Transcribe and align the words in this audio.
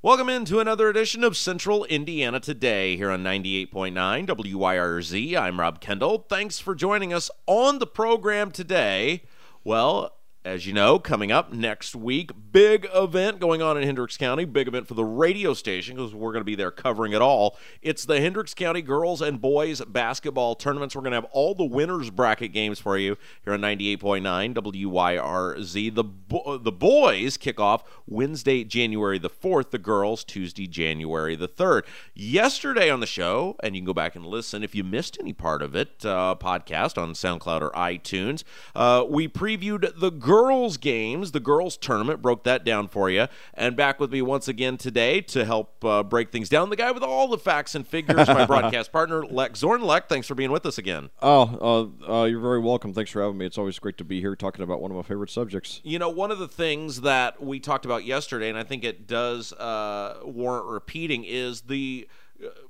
Welcome 0.00 0.28
into 0.28 0.60
another 0.60 0.88
edition 0.88 1.24
of 1.24 1.36
Central 1.36 1.84
Indiana 1.86 2.38
Today 2.38 2.96
here 2.96 3.10
on 3.10 3.24
98.9 3.24 4.28
WYRZ. 4.28 5.36
I'm 5.36 5.58
Rob 5.58 5.80
Kendall. 5.80 6.24
Thanks 6.28 6.60
for 6.60 6.76
joining 6.76 7.12
us 7.12 7.32
on 7.48 7.80
the 7.80 7.86
program 7.86 8.52
today. 8.52 9.24
Well, 9.64 10.12
as 10.44 10.66
you 10.66 10.72
know, 10.72 10.98
coming 10.98 11.32
up 11.32 11.52
next 11.52 11.96
week, 11.96 12.30
big 12.52 12.88
event 12.94 13.40
going 13.40 13.60
on 13.60 13.76
in 13.76 13.82
Hendricks 13.82 14.16
County, 14.16 14.44
big 14.44 14.68
event 14.68 14.86
for 14.86 14.94
the 14.94 15.04
radio 15.04 15.52
station 15.52 15.96
because 15.96 16.14
we're 16.14 16.32
going 16.32 16.40
to 16.40 16.44
be 16.44 16.54
there 16.54 16.70
covering 16.70 17.12
it 17.12 17.20
all. 17.20 17.58
It's 17.82 18.04
the 18.04 18.20
Hendricks 18.20 18.54
County 18.54 18.80
girls 18.80 19.20
and 19.20 19.40
boys 19.40 19.82
basketball 19.82 20.54
tournaments. 20.54 20.94
We're 20.94 21.02
going 21.02 21.10
to 21.10 21.16
have 21.16 21.30
all 21.32 21.54
the 21.54 21.64
winners 21.64 22.10
bracket 22.10 22.52
games 22.52 22.78
for 22.78 22.96
you 22.96 23.18
here 23.44 23.52
on 23.52 23.60
98.9 23.60 24.54
WYRZ. 24.54 25.94
The 25.94 26.04
bo- 26.04 26.58
the 26.58 26.72
boys 26.72 27.36
kick 27.36 27.58
off 27.58 27.84
Wednesday, 28.06 28.64
January 28.64 29.18
the 29.18 29.30
4th, 29.30 29.70
the 29.70 29.78
girls 29.78 30.24
Tuesday, 30.24 30.66
January 30.66 31.34
the 31.34 31.48
3rd. 31.48 31.82
Yesterday 32.14 32.88
on 32.90 33.00
the 33.00 33.06
show, 33.06 33.56
and 33.62 33.74
you 33.74 33.82
can 33.82 33.86
go 33.86 33.94
back 33.94 34.14
and 34.14 34.24
listen 34.24 34.62
if 34.62 34.74
you 34.74 34.84
missed 34.84 35.18
any 35.20 35.32
part 35.32 35.62
of 35.62 35.74
it, 35.74 36.04
uh, 36.04 36.36
podcast 36.38 36.96
on 36.96 37.12
SoundCloud 37.12 37.60
or 37.60 37.70
iTunes, 37.72 38.44
uh, 38.74 39.04
we 39.08 39.26
previewed 39.28 39.98
the 39.98 40.10
girls 40.28 40.76
games, 40.76 41.32
the 41.32 41.40
girls' 41.40 41.78
tournament, 41.78 42.20
broke 42.20 42.44
that 42.44 42.62
down 42.62 42.86
for 42.86 43.08
you. 43.08 43.28
And 43.54 43.74
back 43.74 43.98
with 43.98 44.12
me 44.12 44.20
once 44.20 44.46
again 44.46 44.76
today 44.76 45.22
to 45.22 45.46
help 45.46 45.82
uh, 45.82 46.02
break 46.02 46.30
things 46.30 46.50
down, 46.50 46.68
the 46.68 46.76
guy 46.76 46.90
with 46.90 47.02
all 47.02 47.28
the 47.28 47.38
facts 47.38 47.74
and 47.74 47.88
figures, 47.88 48.28
my 48.28 48.44
broadcast 48.46 48.92
partner, 48.92 49.22
Lec 49.22 49.56
Zorn. 49.56 49.80
Lec, 49.80 50.06
thanks 50.10 50.26
for 50.26 50.34
being 50.34 50.52
with 50.52 50.66
us 50.66 50.76
again. 50.76 51.08
Oh, 51.22 51.96
uh, 52.06 52.12
uh, 52.12 52.24
you're 52.26 52.42
very 52.42 52.60
welcome. 52.60 52.92
Thanks 52.92 53.10
for 53.10 53.22
having 53.22 53.38
me. 53.38 53.46
It's 53.46 53.56
always 53.56 53.78
great 53.78 53.96
to 53.96 54.04
be 54.04 54.20
here 54.20 54.36
talking 54.36 54.62
about 54.62 54.82
one 54.82 54.90
of 54.90 54.98
my 54.98 55.02
favorite 55.02 55.30
subjects. 55.30 55.80
You 55.82 55.98
know, 55.98 56.10
one 56.10 56.30
of 56.30 56.38
the 56.38 56.48
things 56.48 57.00
that 57.00 57.42
we 57.42 57.58
talked 57.58 57.86
about 57.86 58.04
yesterday, 58.04 58.50
and 58.50 58.58
I 58.58 58.64
think 58.64 58.84
it 58.84 59.06
does 59.06 59.54
uh, 59.54 60.18
warrant 60.24 60.66
repeating, 60.66 61.24
is 61.24 61.62
the 61.62 62.06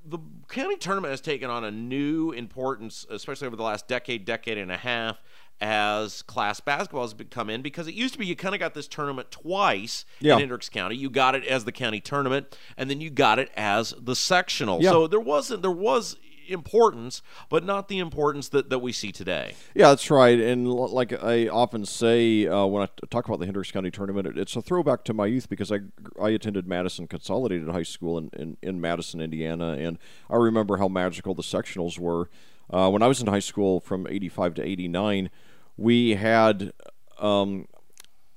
the 0.06 0.18
county 0.48 0.76
tournament 0.76 1.10
has 1.10 1.20
taken 1.20 1.50
on 1.50 1.64
a 1.64 1.70
new 1.70 2.30
importance, 2.30 3.04
especially 3.10 3.46
over 3.46 3.56
the 3.56 3.62
last 3.62 3.86
decade, 3.86 4.24
decade 4.24 4.56
and 4.56 4.72
a 4.72 4.78
half, 4.78 5.20
as 5.60 6.22
class 6.22 6.60
basketball 6.60 7.02
has 7.02 7.14
come 7.30 7.50
in 7.50 7.62
because 7.62 7.88
it 7.88 7.94
used 7.94 8.12
to 8.14 8.18
be 8.18 8.26
you 8.26 8.36
kind 8.36 8.54
of 8.54 8.60
got 8.60 8.74
this 8.74 8.86
tournament 8.88 9.30
twice 9.30 10.04
Yeah. 10.20 10.34
in 10.34 10.40
Hendricks 10.40 10.68
County. 10.68 10.96
You 10.96 11.10
got 11.10 11.34
it 11.34 11.44
as 11.44 11.64
the 11.64 11.72
county 11.72 12.00
tournament, 12.00 12.56
and 12.76 12.88
then 12.90 13.00
you 13.00 13.10
got 13.10 13.38
it 13.38 13.50
as 13.56 13.94
the 14.00 14.14
sectional. 14.14 14.82
Yeah. 14.82 14.90
So 14.90 15.06
there 15.06 15.20
wasn't 15.20 15.62
there 15.62 15.70
was 15.70 16.16
importance, 16.48 17.22
but 17.48 17.64
not 17.64 17.88
the 17.88 17.98
importance 17.98 18.48
that, 18.48 18.70
that 18.70 18.78
we 18.78 18.92
see 18.92 19.12
today. 19.12 19.54
Yeah, 19.74 19.88
that's 19.90 20.10
right. 20.10 20.38
And 20.38 20.66
like 20.72 21.12
I 21.12 21.48
often 21.48 21.84
say 21.84 22.46
uh, 22.46 22.64
when 22.66 22.82
I 22.82 22.88
talk 23.10 23.26
about 23.26 23.38
the 23.38 23.46
Hendricks 23.46 23.70
County 23.70 23.90
tournament, 23.90 24.26
it, 24.26 24.38
it's 24.38 24.56
a 24.56 24.62
throwback 24.62 25.04
to 25.04 25.14
my 25.14 25.26
youth 25.26 25.48
because 25.48 25.70
I, 25.70 25.80
I 26.20 26.30
attended 26.30 26.66
Madison 26.66 27.06
Consolidated 27.06 27.68
High 27.68 27.82
School 27.82 28.18
in, 28.18 28.30
in, 28.32 28.56
in 28.62 28.80
Madison, 28.80 29.20
Indiana, 29.20 29.72
and 29.72 29.98
I 30.30 30.36
remember 30.36 30.78
how 30.78 30.88
magical 30.88 31.34
the 31.34 31.42
sectionals 31.42 31.98
were. 31.98 32.28
Uh, 32.70 32.90
when 32.90 33.02
I 33.02 33.06
was 33.06 33.20
in 33.22 33.26
high 33.28 33.38
school 33.38 33.80
from 33.80 34.06
85 34.06 34.54
to 34.54 34.62
89, 34.62 35.30
we 35.78 36.16
had, 36.16 36.72
um, 37.18 37.66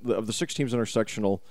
the, 0.01 0.13
of 0.13 0.27
the 0.27 0.33
six 0.33 0.53
teams 0.53 0.73
in 0.73 0.79
our 0.79 0.85
sectional, 0.85 1.43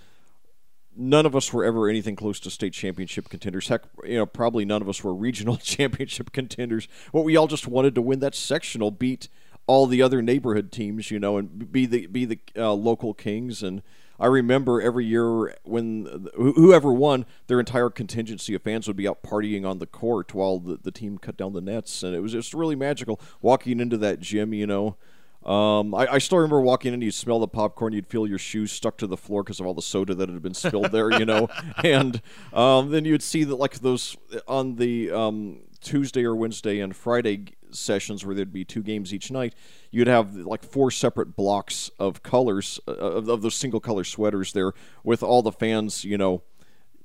none 0.96 1.26
of 1.26 1.36
us 1.36 1.52
were 1.52 1.64
ever 1.64 1.88
anything 1.88 2.16
close 2.16 2.40
to 2.40 2.50
state 2.50 2.72
championship 2.72 3.28
contenders. 3.28 3.68
Heck, 3.68 3.82
you 4.04 4.16
know, 4.16 4.26
probably 4.26 4.64
none 4.64 4.80
of 4.80 4.88
us 4.88 5.04
were 5.04 5.14
regional 5.14 5.56
championship 5.62 6.32
contenders. 6.32 6.88
But 7.12 7.22
we 7.22 7.36
all 7.36 7.46
just 7.46 7.66
wanted 7.66 7.94
to 7.96 8.02
win 8.02 8.20
that 8.20 8.34
sectional, 8.34 8.90
beat 8.90 9.28
all 9.66 9.86
the 9.86 10.02
other 10.02 10.22
neighborhood 10.22 10.72
teams, 10.72 11.10
you 11.10 11.18
know, 11.18 11.36
and 11.36 11.70
be 11.70 11.86
the 11.86 12.06
be 12.06 12.24
the 12.24 12.38
uh, 12.56 12.72
local 12.72 13.14
kings. 13.14 13.62
And 13.62 13.82
I 14.18 14.26
remember 14.26 14.80
every 14.80 15.06
year 15.06 15.54
when 15.62 16.28
wh- 16.36 16.56
whoever 16.56 16.92
won, 16.92 17.24
their 17.46 17.60
entire 17.60 17.90
contingency 17.90 18.54
of 18.54 18.62
fans 18.62 18.86
would 18.86 18.96
be 18.96 19.08
out 19.08 19.22
partying 19.22 19.68
on 19.68 19.78
the 19.78 19.86
court 19.86 20.34
while 20.34 20.58
the, 20.58 20.76
the 20.76 20.90
team 20.90 21.18
cut 21.18 21.36
down 21.36 21.52
the 21.52 21.60
nets, 21.60 22.02
and 22.02 22.14
it 22.14 22.20
was 22.20 22.32
just 22.32 22.52
really 22.52 22.76
magical 22.76 23.20
walking 23.40 23.80
into 23.80 23.96
that 23.98 24.20
gym, 24.20 24.52
you 24.52 24.66
know. 24.66 24.96
Um, 25.44 25.94
I, 25.94 26.14
I 26.14 26.18
still 26.18 26.38
remember 26.38 26.60
walking 26.60 26.92
in, 26.92 27.00
you'd 27.00 27.14
smell 27.14 27.38
the 27.38 27.48
popcorn, 27.48 27.94
you'd 27.94 28.06
feel 28.06 28.26
your 28.26 28.38
shoes 28.38 28.72
stuck 28.72 28.98
to 28.98 29.06
the 29.06 29.16
floor 29.16 29.42
because 29.42 29.58
of 29.58 29.66
all 29.66 29.72
the 29.74 29.80
soda 29.82 30.14
that 30.14 30.28
had 30.28 30.42
been 30.42 30.54
spilled 30.54 30.92
there, 30.92 31.10
you 31.10 31.24
know. 31.24 31.48
And 31.84 32.20
um, 32.52 32.90
then 32.90 33.04
you'd 33.04 33.22
see 33.22 33.44
that, 33.44 33.56
like, 33.56 33.78
those 33.78 34.16
on 34.46 34.76
the 34.76 35.10
um, 35.10 35.60
Tuesday 35.80 36.24
or 36.24 36.36
Wednesday 36.36 36.80
and 36.80 36.94
Friday 36.94 37.38
g- 37.38 37.54
sessions 37.70 38.24
where 38.24 38.34
there'd 38.34 38.52
be 38.52 38.64
two 38.64 38.82
games 38.82 39.14
each 39.14 39.30
night, 39.30 39.54
you'd 39.90 40.08
have 40.08 40.34
like 40.34 40.62
four 40.62 40.90
separate 40.90 41.36
blocks 41.36 41.90
of 41.98 42.22
colors 42.22 42.78
uh, 42.86 42.92
of, 42.92 43.28
of 43.28 43.42
those 43.42 43.54
single 43.54 43.80
color 43.80 44.04
sweaters 44.04 44.52
there 44.52 44.72
with 45.04 45.22
all 45.22 45.42
the 45.42 45.52
fans, 45.52 46.04
you 46.04 46.18
know, 46.18 46.42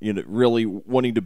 you 0.00 0.12
know, 0.12 0.22
really 0.26 0.66
wanting 0.66 1.14
to 1.14 1.24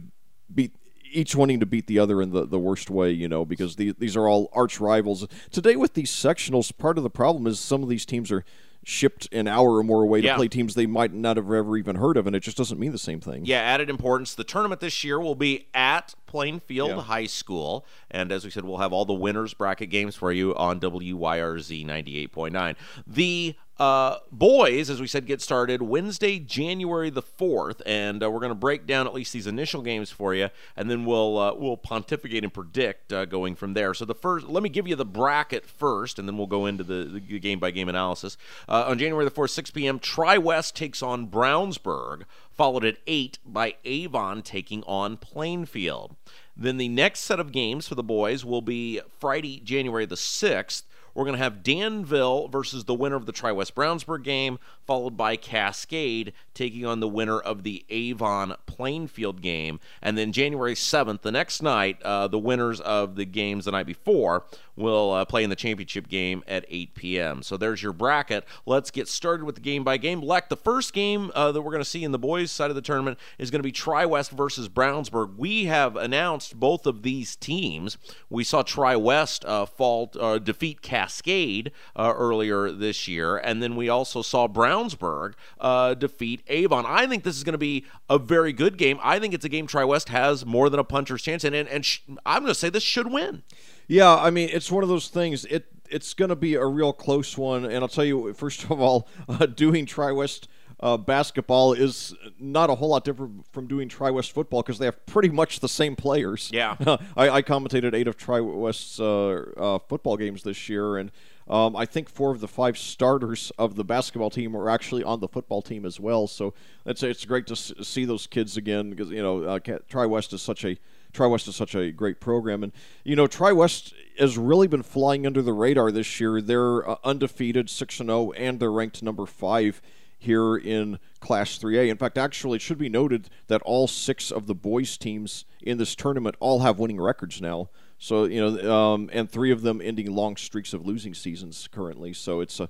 beat 0.53 0.73
each 1.11 1.35
wanting 1.35 1.59
to 1.59 1.65
beat 1.65 1.87
the 1.87 1.99
other 1.99 2.21
in 2.21 2.31
the, 2.31 2.45
the 2.45 2.59
worst 2.59 2.89
way, 2.89 3.11
you 3.11 3.27
know, 3.27 3.45
because 3.45 3.75
the, 3.75 3.93
these 3.97 4.15
are 4.15 4.27
all 4.27 4.49
arch 4.53 4.79
rivals. 4.79 5.27
Today 5.51 5.75
with 5.75 5.93
these 5.93 6.11
sectionals, 6.11 6.75
part 6.77 6.97
of 6.97 7.03
the 7.03 7.09
problem 7.09 7.47
is 7.47 7.59
some 7.59 7.83
of 7.83 7.89
these 7.89 8.05
teams 8.05 8.31
are 8.31 8.43
shipped 8.83 9.31
an 9.31 9.47
hour 9.47 9.75
or 9.77 9.83
more 9.83 10.01
away 10.01 10.19
Yeah. 10.21 10.31
to 10.31 10.37
play 10.37 10.47
teams 10.47 10.73
they 10.73 10.87
might 10.87 11.13
not 11.13 11.37
have 11.37 11.51
ever 11.51 11.77
even 11.77 11.97
heard 11.97 12.17
of, 12.17 12.25
and 12.25 12.35
it 12.35 12.39
just 12.39 12.57
doesn't 12.57 12.79
mean 12.79 12.91
the 12.91 12.97
same 12.97 13.19
thing. 13.19 13.45
Yeah, 13.45 13.59
added 13.59 13.91
importance. 13.91 14.33
The 14.33 14.43
tournament 14.43 14.81
this 14.81 15.03
year 15.03 15.19
will 15.19 15.35
be 15.35 15.67
at 15.75 16.15
Plainfield 16.25 16.89
Yeah. 16.89 17.01
High 17.01 17.27
School. 17.27 17.85
And 18.09 18.31
as 18.31 18.43
we 18.43 18.49
said, 18.49 18.65
we'll 18.65 18.77
have 18.79 18.91
all 18.91 19.05
the 19.05 19.13
winners 19.13 19.53
bracket 19.53 19.91
games 19.91 20.15
for 20.15 20.31
you 20.31 20.55
on 20.55 20.79
WYRZ 20.79 21.85
98.9. 21.85 22.75
The 23.05 23.55
uh, 23.81 24.19
boys, 24.31 24.91
as 24.91 25.01
we 25.01 25.07
said, 25.07 25.25
get 25.25 25.41
started 25.41 25.81
Wednesday, 25.81 26.37
January 26.37 27.09
the 27.09 27.23
4th. 27.23 27.81
And 27.83 28.21
uh, 28.21 28.29
we're 28.29 28.39
going 28.39 28.51
to 28.51 28.55
break 28.55 28.85
down 28.85 29.07
at 29.07 29.13
least 29.15 29.33
these 29.33 29.47
initial 29.47 29.81
games 29.81 30.11
for 30.11 30.35
you. 30.35 30.49
And 30.77 30.87
then 30.87 31.03
we'll, 31.03 31.39
uh, 31.39 31.55
we'll 31.55 31.77
pontificate 31.77 32.43
and 32.43 32.53
predict 32.53 33.11
uh, 33.11 33.25
going 33.25 33.55
from 33.55 33.73
there. 33.73 33.95
So 33.95 34.05
the 34.05 34.13
first, 34.13 34.47
let 34.47 34.61
me 34.61 34.69
give 34.69 34.87
you 34.87 34.95
the 34.95 35.03
bracket 35.03 35.65
first, 35.65 36.19
and 36.19 36.27
then 36.27 36.37
we'll 36.37 36.45
go 36.45 36.67
into 36.67 36.83
the, 36.83 37.21
the 37.27 37.39
game 37.39 37.57
by 37.57 37.71
game 37.71 37.89
analysis. 37.89 38.37
Uh, 38.69 38.85
on 38.87 38.99
January 38.99 39.25
the 39.25 39.31
4th, 39.31 39.49
6 39.49 39.71
p.m., 39.71 39.97
Tri 39.97 40.37
West 40.37 40.75
takes 40.75 41.01
on 41.01 41.25
Brownsburg 41.25 42.25
followed 42.51 42.85
at 42.85 42.97
8 43.07 43.39
by 43.43 43.73
Avon 43.85 44.43
taking 44.43 44.83
on 44.83 45.17
Plainfield. 45.17 46.15
Then 46.55 46.77
the 46.77 46.89
next 46.89 47.21
set 47.21 47.39
of 47.39 47.51
games 47.51 47.87
for 47.87 47.95
the 47.95 48.03
boys 48.03 48.45
will 48.45 48.61
be 48.61 49.01
Friday, 49.19 49.59
January 49.61 50.05
the 50.05 50.13
6th. 50.13 50.83
We're 51.13 51.25
going 51.25 51.37
to 51.37 51.43
have 51.43 51.63
Danville 51.63 52.47
versus 52.47 52.85
the 52.85 52.93
winner 52.93 53.15
of 53.15 53.25
the 53.25 53.31
Tri 53.31 53.51
West 53.51 53.75
Brownsburg 53.75 54.23
game, 54.23 54.59
followed 54.85 55.17
by 55.17 55.35
Cascade 55.35 56.33
taking 56.53 56.85
on 56.85 56.99
the 56.99 57.07
winner 57.07 57.39
of 57.39 57.63
the 57.63 57.85
Avon 57.89 58.55
Plainfield 58.65 59.41
game. 59.41 59.79
And 60.01 60.17
then 60.17 60.31
January 60.31 60.75
7th, 60.75 61.21
the 61.21 61.31
next 61.31 61.61
night, 61.61 62.01
uh, 62.03 62.27
the 62.27 62.39
winners 62.39 62.79
of 62.81 63.15
the 63.15 63.25
games 63.25 63.65
the 63.65 63.71
night 63.71 63.85
before 63.85 64.45
will 64.81 65.11
uh, 65.11 65.25
play 65.25 65.43
in 65.43 65.49
the 65.49 65.55
championship 65.55 66.09
game 66.09 66.43
at 66.47 66.65
8 66.67 66.95
p.m. 66.95 67.43
So 67.43 67.57
there's 67.57 67.81
your 67.81 67.93
bracket. 67.93 68.45
Let's 68.65 68.91
get 68.91 69.07
started 69.07 69.45
with 69.45 69.55
the 69.55 69.61
game 69.61 69.83
by 69.83 69.97
game. 69.97 70.21
Lec, 70.21 70.49
the 70.49 70.57
first 70.57 70.93
game 70.93 71.31
uh, 71.33 71.51
that 71.51 71.61
we're 71.61 71.71
going 71.71 71.83
to 71.83 71.89
see 71.89 72.03
in 72.03 72.11
the 72.11 72.19
boys' 72.19 72.51
side 72.51 72.69
of 72.69 72.75
the 72.75 72.81
tournament 72.81 73.17
is 73.37 73.51
going 73.51 73.59
to 73.59 73.63
be 73.63 73.71
Tri 73.71 74.05
West 74.05 74.31
versus 74.31 74.67
Brownsburg. 74.67 75.37
We 75.37 75.65
have 75.65 75.95
announced 75.95 76.59
both 76.59 76.85
of 76.85 77.03
these 77.03 77.35
teams. 77.35 77.97
We 78.29 78.43
saw 78.43 78.63
Tri 78.63 78.95
West 78.95 79.45
uh, 79.45 79.65
fall 79.65 80.11
uh, 80.19 80.39
defeat 80.39 80.81
Cascade 80.81 81.71
uh, 81.95 82.13
earlier 82.15 82.71
this 82.71 83.07
year, 83.07 83.37
and 83.37 83.61
then 83.61 83.75
we 83.75 83.89
also 83.89 84.21
saw 84.21 84.47
Brownsburg 84.47 85.33
uh, 85.59 85.93
defeat 85.93 86.41
Avon. 86.47 86.85
I 86.87 87.07
think 87.07 87.23
this 87.23 87.37
is 87.37 87.43
going 87.43 87.53
to 87.53 87.59
be 87.59 87.85
a 88.09 88.17
very 88.17 88.53
good 88.53 88.77
game. 88.77 88.99
I 89.01 89.19
think 89.19 89.33
it's 89.33 89.45
a 89.45 89.49
game 89.49 89.67
Tri 89.67 89.83
West 89.83 90.09
has 90.09 90.45
more 90.45 90.69
than 90.69 90.79
a 90.79 90.83
puncher's 90.83 91.21
chance, 91.21 91.43
in, 91.43 91.53
and 91.53 91.67
and 91.69 91.85
sh- 91.85 91.99
I'm 92.25 92.43
going 92.43 92.53
to 92.53 92.59
say 92.59 92.69
this 92.69 92.83
should 92.83 93.11
win. 93.11 93.43
Yeah, 93.91 94.15
I 94.15 94.29
mean, 94.29 94.47
it's 94.53 94.71
one 94.71 94.83
of 94.83 94.89
those 94.89 95.09
things. 95.09 95.43
It 95.43 95.65
it's 95.89 96.13
going 96.13 96.29
to 96.29 96.35
be 96.37 96.55
a 96.55 96.65
real 96.65 96.93
close 96.93 97.37
one, 97.37 97.65
and 97.65 97.75
I'll 97.75 97.89
tell 97.89 98.05
you. 98.05 98.33
First 98.33 98.63
of 98.69 98.79
all, 98.79 99.09
uh, 99.27 99.45
doing 99.47 99.85
Tri 99.85 100.13
West 100.13 100.47
uh, 100.79 100.95
basketball 100.95 101.73
is 101.73 102.15
not 102.39 102.69
a 102.69 102.75
whole 102.75 102.87
lot 102.87 103.03
different 103.03 103.45
from 103.51 103.67
doing 103.67 103.89
Tri 103.89 104.09
West 104.09 104.31
football 104.31 104.61
because 104.61 104.79
they 104.79 104.85
have 104.85 105.05
pretty 105.05 105.27
much 105.27 105.59
the 105.59 105.67
same 105.67 105.97
players. 105.97 106.49
Yeah. 106.53 106.77
I, 107.17 107.29
I 107.29 107.41
commentated 107.41 107.93
eight 107.93 108.07
of 108.07 108.15
Tri 108.15 108.39
West's 108.39 108.97
uh, 108.97 109.43
uh, 109.57 109.79
football 109.89 110.15
games 110.15 110.43
this 110.43 110.69
year, 110.69 110.95
and 110.95 111.11
um, 111.49 111.75
I 111.75 111.85
think 111.85 112.07
four 112.07 112.31
of 112.31 112.39
the 112.39 112.47
five 112.47 112.77
starters 112.77 113.51
of 113.59 113.75
the 113.75 113.83
basketball 113.83 114.29
team 114.29 114.53
were 114.53 114.69
actually 114.69 115.03
on 115.03 115.19
the 115.19 115.27
football 115.27 115.61
team 115.61 115.85
as 115.85 115.99
well. 115.99 116.27
So 116.27 116.53
it's 116.85 117.03
it's 117.03 117.25
great 117.25 117.45
to 117.47 117.55
s- 117.55 117.73
see 117.81 118.05
those 118.05 118.25
kids 118.25 118.55
again 118.55 118.89
because 118.89 119.09
you 119.09 119.21
know 119.21 119.43
uh, 119.43 119.59
Tri 119.59 120.05
West 120.05 120.31
is 120.31 120.41
such 120.41 120.63
a 120.63 120.77
Tri 121.13 121.27
West 121.27 121.47
is 121.47 121.55
such 121.55 121.75
a 121.75 121.91
great 121.91 122.19
program, 122.19 122.63
and 122.63 122.71
you 123.03 123.15
know 123.15 123.27
Tri 123.27 123.51
West 123.51 123.93
has 124.17 124.37
really 124.37 124.67
been 124.67 124.83
flying 124.83 125.25
under 125.25 125.41
the 125.41 125.53
radar 125.53 125.91
this 125.91 126.19
year. 126.19 126.41
They're 126.41 126.87
uh, 126.87 126.95
undefeated, 127.03 127.69
six 127.69 127.99
and 127.99 128.09
zero, 128.09 128.31
and 128.31 128.59
they're 128.59 128.71
ranked 128.71 129.03
number 129.03 129.25
five 129.25 129.81
here 130.17 130.55
in 130.55 130.99
Class 131.19 131.57
3A. 131.57 131.89
In 131.89 131.97
fact, 131.97 132.15
actually, 132.15 132.57
it 132.57 132.61
should 132.61 132.77
be 132.77 132.89
noted 132.89 133.27
that 133.47 133.61
all 133.63 133.87
six 133.87 134.29
of 134.31 134.45
the 134.45 134.53
boys' 134.53 134.95
teams 134.95 135.45
in 135.61 135.79
this 135.79 135.95
tournament 135.95 136.35
all 136.39 136.59
have 136.59 136.77
winning 136.77 137.01
records 137.01 137.41
now. 137.41 137.69
So 137.97 138.25
you 138.25 138.39
know, 138.39 138.73
um, 138.73 139.09
and 139.11 139.29
three 139.29 139.51
of 139.51 139.61
them 139.61 139.81
ending 139.83 140.11
long 140.11 140.37
streaks 140.37 140.73
of 140.73 140.85
losing 140.85 141.13
seasons 141.13 141.67
currently. 141.71 142.13
So 142.13 142.39
it's 142.41 142.59
a 142.59 142.69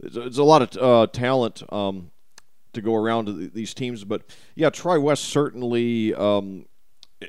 it's 0.00 0.38
a, 0.38 0.44
lot 0.44 0.62
of 0.62 0.82
uh, 0.82 1.06
talent. 1.12 1.62
Um, 1.72 2.12
to 2.72 2.82
go 2.82 2.94
around 2.94 3.26
to 3.26 3.32
these 3.32 3.74
teams. 3.74 4.04
But 4.04 4.22
yeah, 4.54 4.70
Tri 4.70 4.98
West 4.98 5.24
certainly 5.24 6.14
um, 6.14 6.66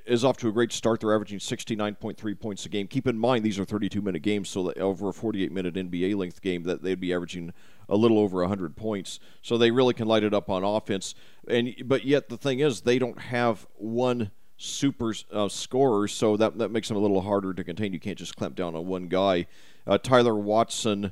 is 0.05 0.23
off 0.23 0.37
to 0.37 0.47
a 0.47 0.51
great 0.51 0.71
start. 0.71 0.99
They're 0.99 1.13
averaging 1.13 1.39
69.3 1.39 2.39
points 2.39 2.65
a 2.65 2.69
game. 2.69 2.87
Keep 2.87 3.07
in 3.07 3.17
mind 3.17 3.43
these 3.43 3.57
are 3.59 3.65
32 3.65 4.01
minute 4.01 4.21
games, 4.21 4.49
so 4.49 4.71
over 4.73 5.09
a 5.09 5.13
48 5.13 5.51
minute 5.51 5.73
NBA 5.75 6.15
length 6.15 6.41
game, 6.41 6.63
that 6.63 6.83
they'd 6.83 6.99
be 6.99 7.13
averaging 7.13 7.53
a 7.87 7.95
little 7.95 8.19
over 8.19 8.39
100 8.41 8.75
points. 8.75 9.19
So 9.41 9.57
they 9.57 9.71
really 9.71 9.93
can 9.93 10.07
light 10.07 10.23
it 10.23 10.33
up 10.33 10.49
on 10.49 10.63
offense. 10.63 11.15
And 11.47 11.73
but 11.85 12.05
yet 12.05 12.29
the 12.29 12.37
thing 12.37 12.59
is, 12.59 12.81
they 12.81 12.99
don't 12.99 13.19
have 13.19 13.65
one 13.75 14.31
super 14.57 15.13
uh, 15.31 15.49
scorer, 15.49 16.07
so 16.07 16.37
that 16.37 16.57
that 16.59 16.69
makes 16.69 16.87
them 16.87 16.97
a 16.97 17.01
little 17.01 17.21
harder 17.21 17.53
to 17.53 17.63
contain. 17.63 17.93
You 17.93 17.99
can't 17.99 18.17
just 18.17 18.35
clamp 18.35 18.55
down 18.55 18.75
on 18.75 18.85
one 18.85 19.07
guy. 19.07 19.47
Uh, 19.87 19.97
Tyler 19.97 20.35
Watson. 20.35 21.11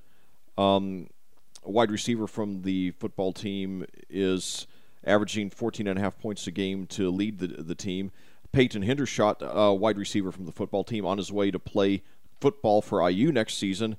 Um, 0.57 1.07
wide 1.63 1.91
receiver 1.91 2.27
from 2.27 2.61
the 2.61 2.91
football 2.91 3.33
team 3.33 3.85
is 4.09 4.67
averaging 5.05 5.49
14 5.49 5.87
and 5.87 5.99
a 5.99 6.01
half 6.01 6.17
points 6.17 6.47
a 6.47 6.51
game 6.51 6.85
to 6.87 7.09
lead 7.09 7.39
the, 7.39 7.47
the 7.47 7.75
team. 7.75 8.11
Peyton 8.51 8.83
Hendershot, 8.83 9.41
a 9.41 9.73
wide 9.73 9.97
receiver 9.97 10.31
from 10.31 10.45
the 10.45 10.51
football 10.51 10.83
team, 10.83 11.05
on 11.05 11.17
his 11.17 11.31
way 11.31 11.51
to 11.51 11.59
play 11.59 12.03
football 12.39 12.81
for 12.81 13.07
IU 13.09 13.31
next 13.31 13.55
season, 13.55 13.97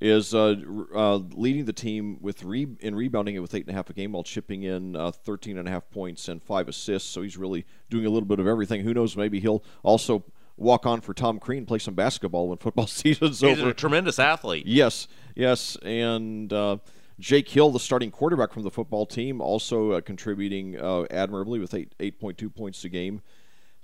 is 0.00 0.34
uh, 0.34 0.54
uh, 0.94 1.16
leading 1.16 1.64
the 1.64 1.72
team 1.72 2.18
with 2.20 2.42
re- 2.42 2.76
in 2.80 2.94
rebounding 2.94 3.34
it 3.34 3.38
with 3.38 3.54
eight 3.54 3.66
and 3.66 3.70
a 3.70 3.72
half 3.72 3.88
a 3.88 3.92
game 3.92 4.12
while 4.12 4.22
chipping 4.22 4.62
in 4.62 4.94
uh, 4.94 5.10
13 5.10 5.56
and 5.56 5.66
a 5.66 5.70
half 5.70 5.88
points 5.90 6.28
and 6.28 6.42
five 6.42 6.68
assists. 6.68 7.08
So 7.08 7.22
he's 7.22 7.36
really 7.36 7.64
doing 7.88 8.04
a 8.04 8.10
little 8.10 8.28
bit 8.28 8.38
of 8.38 8.46
everything. 8.46 8.82
Who 8.82 8.92
knows? 8.92 9.16
Maybe 9.16 9.40
he'll 9.40 9.64
also 9.82 10.24
walk 10.56 10.86
on 10.86 11.00
for 11.00 11.14
Tom 11.14 11.38
Crean, 11.38 11.66
play 11.66 11.78
some 11.78 11.94
basketball 11.94 12.48
when 12.48 12.58
football 12.58 12.86
season's 12.86 13.40
He's 13.40 13.44
over. 13.44 13.60
He's 13.62 13.70
a 13.70 13.74
tremendous 13.74 14.18
athlete. 14.18 14.66
Yes, 14.66 15.08
yes, 15.34 15.76
and 15.76 16.52
uh, 16.52 16.78
Jake 17.18 17.48
Hill, 17.48 17.70
the 17.70 17.80
starting 17.80 18.10
quarterback 18.10 18.52
from 18.52 18.62
the 18.62 18.70
football 18.70 19.06
team, 19.06 19.40
also 19.40 19.92
uh, 19.92 20.00
contributing 20.00 20.78
uh, 20.78 21.04
admirably 21.10 21.58
with 21.58 21.72
eight 21.74 21.94
eight 22.00 22.20
point 22.20 22.36
two 22.36 22.50
points 22.50 22.84
a 22.84 22.88
game. 22.88 23.22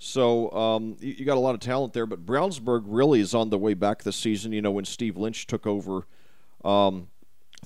So 0.03 0.51
um, 0.51 0.97
you, 0.99 1.13
you 1.19 1.25
got 1.25 1.37
a 1.37 1.39
lot 1.39 1.55
of 1.55 1.61
talent 1.61 1.93
there, 1.93 2.05
but 2.05 2.25
Brownsburg 2.25 2.83
really 2.87 3.21
is 3.21 3.33
on 3.33 3.49
the 3.49 3.57
way 3.57 3.73
back 3.73 4.03
this 4.03 4.17
season. 4.17 4.51
You 4.51 4.61
know, 4.61 4.71
when 4.71 4.83
Steve 4.83 5.15
Lynch 5.15 5.47
took 5.47 5.65
over 5.65 6.05
um, 6.65 7.07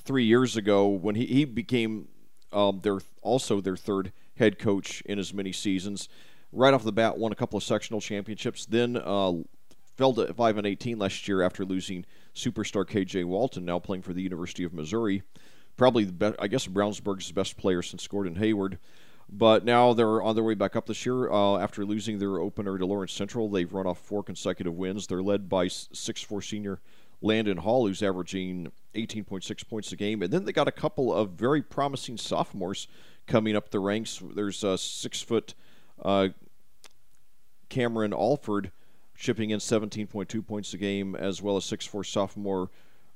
three 0.02 0.24
years 0.24 0.56
ago, 0.56 0.88
when 0.88 1.16
he, 1.16 1.26
he 1.26 1.46
became 1.46 2.10
um, 2.54 2.82
their 2.84 3.00
also 3.24 3.60
their 3.60 3.76
third 3.76 4.12
head 4.36 4.60
coach 4.60 5.02
in 5.02 5.18
as 5.18 5.34
many 5.34 5.52
seasons. 5.52 6.10
Right 6.52 6.76
off 6.76 6.84
the 6.84 6.92
bat, 6.92 7.18
won 7.18 7.32
a 7.32 7.36
couple 7.36 7.58
of 7.58 7.64
sectional 7.64 8.02
championships. 8.02 8.68
Then 8.68 8.98
uh, 8.98 9.34
fell 9.96 10.14
to 10.14 10.32
five 10.36 10.60
and 10.60 10.68
eighteen 10.68 11.00
last 11.00 11.28
year 11.28 11.42
after 11.42 11.66
losing 11.66 12.06
superstar 12.36 12.86
KJ 12.86 13.26
Walton, 13.26 13.66
now 13.66 13.80
playing 13.80 14.04
for 14.04 14.14
the 14.14 14.22
University 14.22 14.64
of 14.64 14.74
Missouri. 14.74 15.24
Probably, 15.76 16.04
the 16.04 16.14
best, 16.14 16.36
I 16.40 16.48
guess, 16.48 16.68
Brownsburg's 16.68 17.32
best 17.32 17.58
player 17.58 17.82
since 17.82 18.08
Gordon 18.08 18.36
Hayward. 18.36 18.78
But 19.30 19.66
now 19.66 19.94
they're 19.94 20.22
on 20.22 20.36
their 20.36 20.44
way 20.44 20.54
back 20.54 20.76
up 20.76 20.86
this 20.86 21.06
year. 21.06 21.30
Uh, 21.30 21.58
after 21.58 21.86
losing 21.86 22.18
their 22.18 22.40
opener 22.40 22.78
to 22.78 22.86
Lawrence 22.86 23.12
Central, 23.12 23.50
they've 23.50 23.72
run 23.72 23.86
off 23.86 24.00
four 24.00 24.24
consecutive 24.24 24.74
wins. 24.74 25.08
They're 25.08 25.22
led 25.22 25.50
by 25.50 25.68
six-four 25.68 26.42
senior 26.42 26.80
Landon 27.22 27.58
Hall, 27.58 27.88
who's 27.88 28.02
averaging 28.02 28.72
18.6 28.96 29.68
points 29.68 29.92
a 29.92 29.98
game. 29.98 30.22
And 30.22 30.32
then 30.32 30.46
they 30.46 30.54
got 30.54 30.68
a 30.68 30.72
couple 30.72 31.14
of 31.14 31.32
very 31.32 31.62
promising 31.62 32.18
sophomores 32.18 32.88
coming 33.26 33.56
up 33.56 33.70
the 33.70 33.80
ranks. 33.80 34.22
There's 34.34 34.64
a 34.64 34.78
six-foot 34.78 35.54
uh, 36.02 36.30
Cameron 37.70 38.14
Alford 38.14 38.72
shipping 39.14 39.50
in 39.50 39.60
17.2 39.60 40.46
points 40.46 40.74
a 40.74 40.78
game, 40.78 41.16
as 41.16 41.42
well 41.42 41.58
as 41.58 41.66
6'4 41.66 42.06
sophomore 42.06 42.70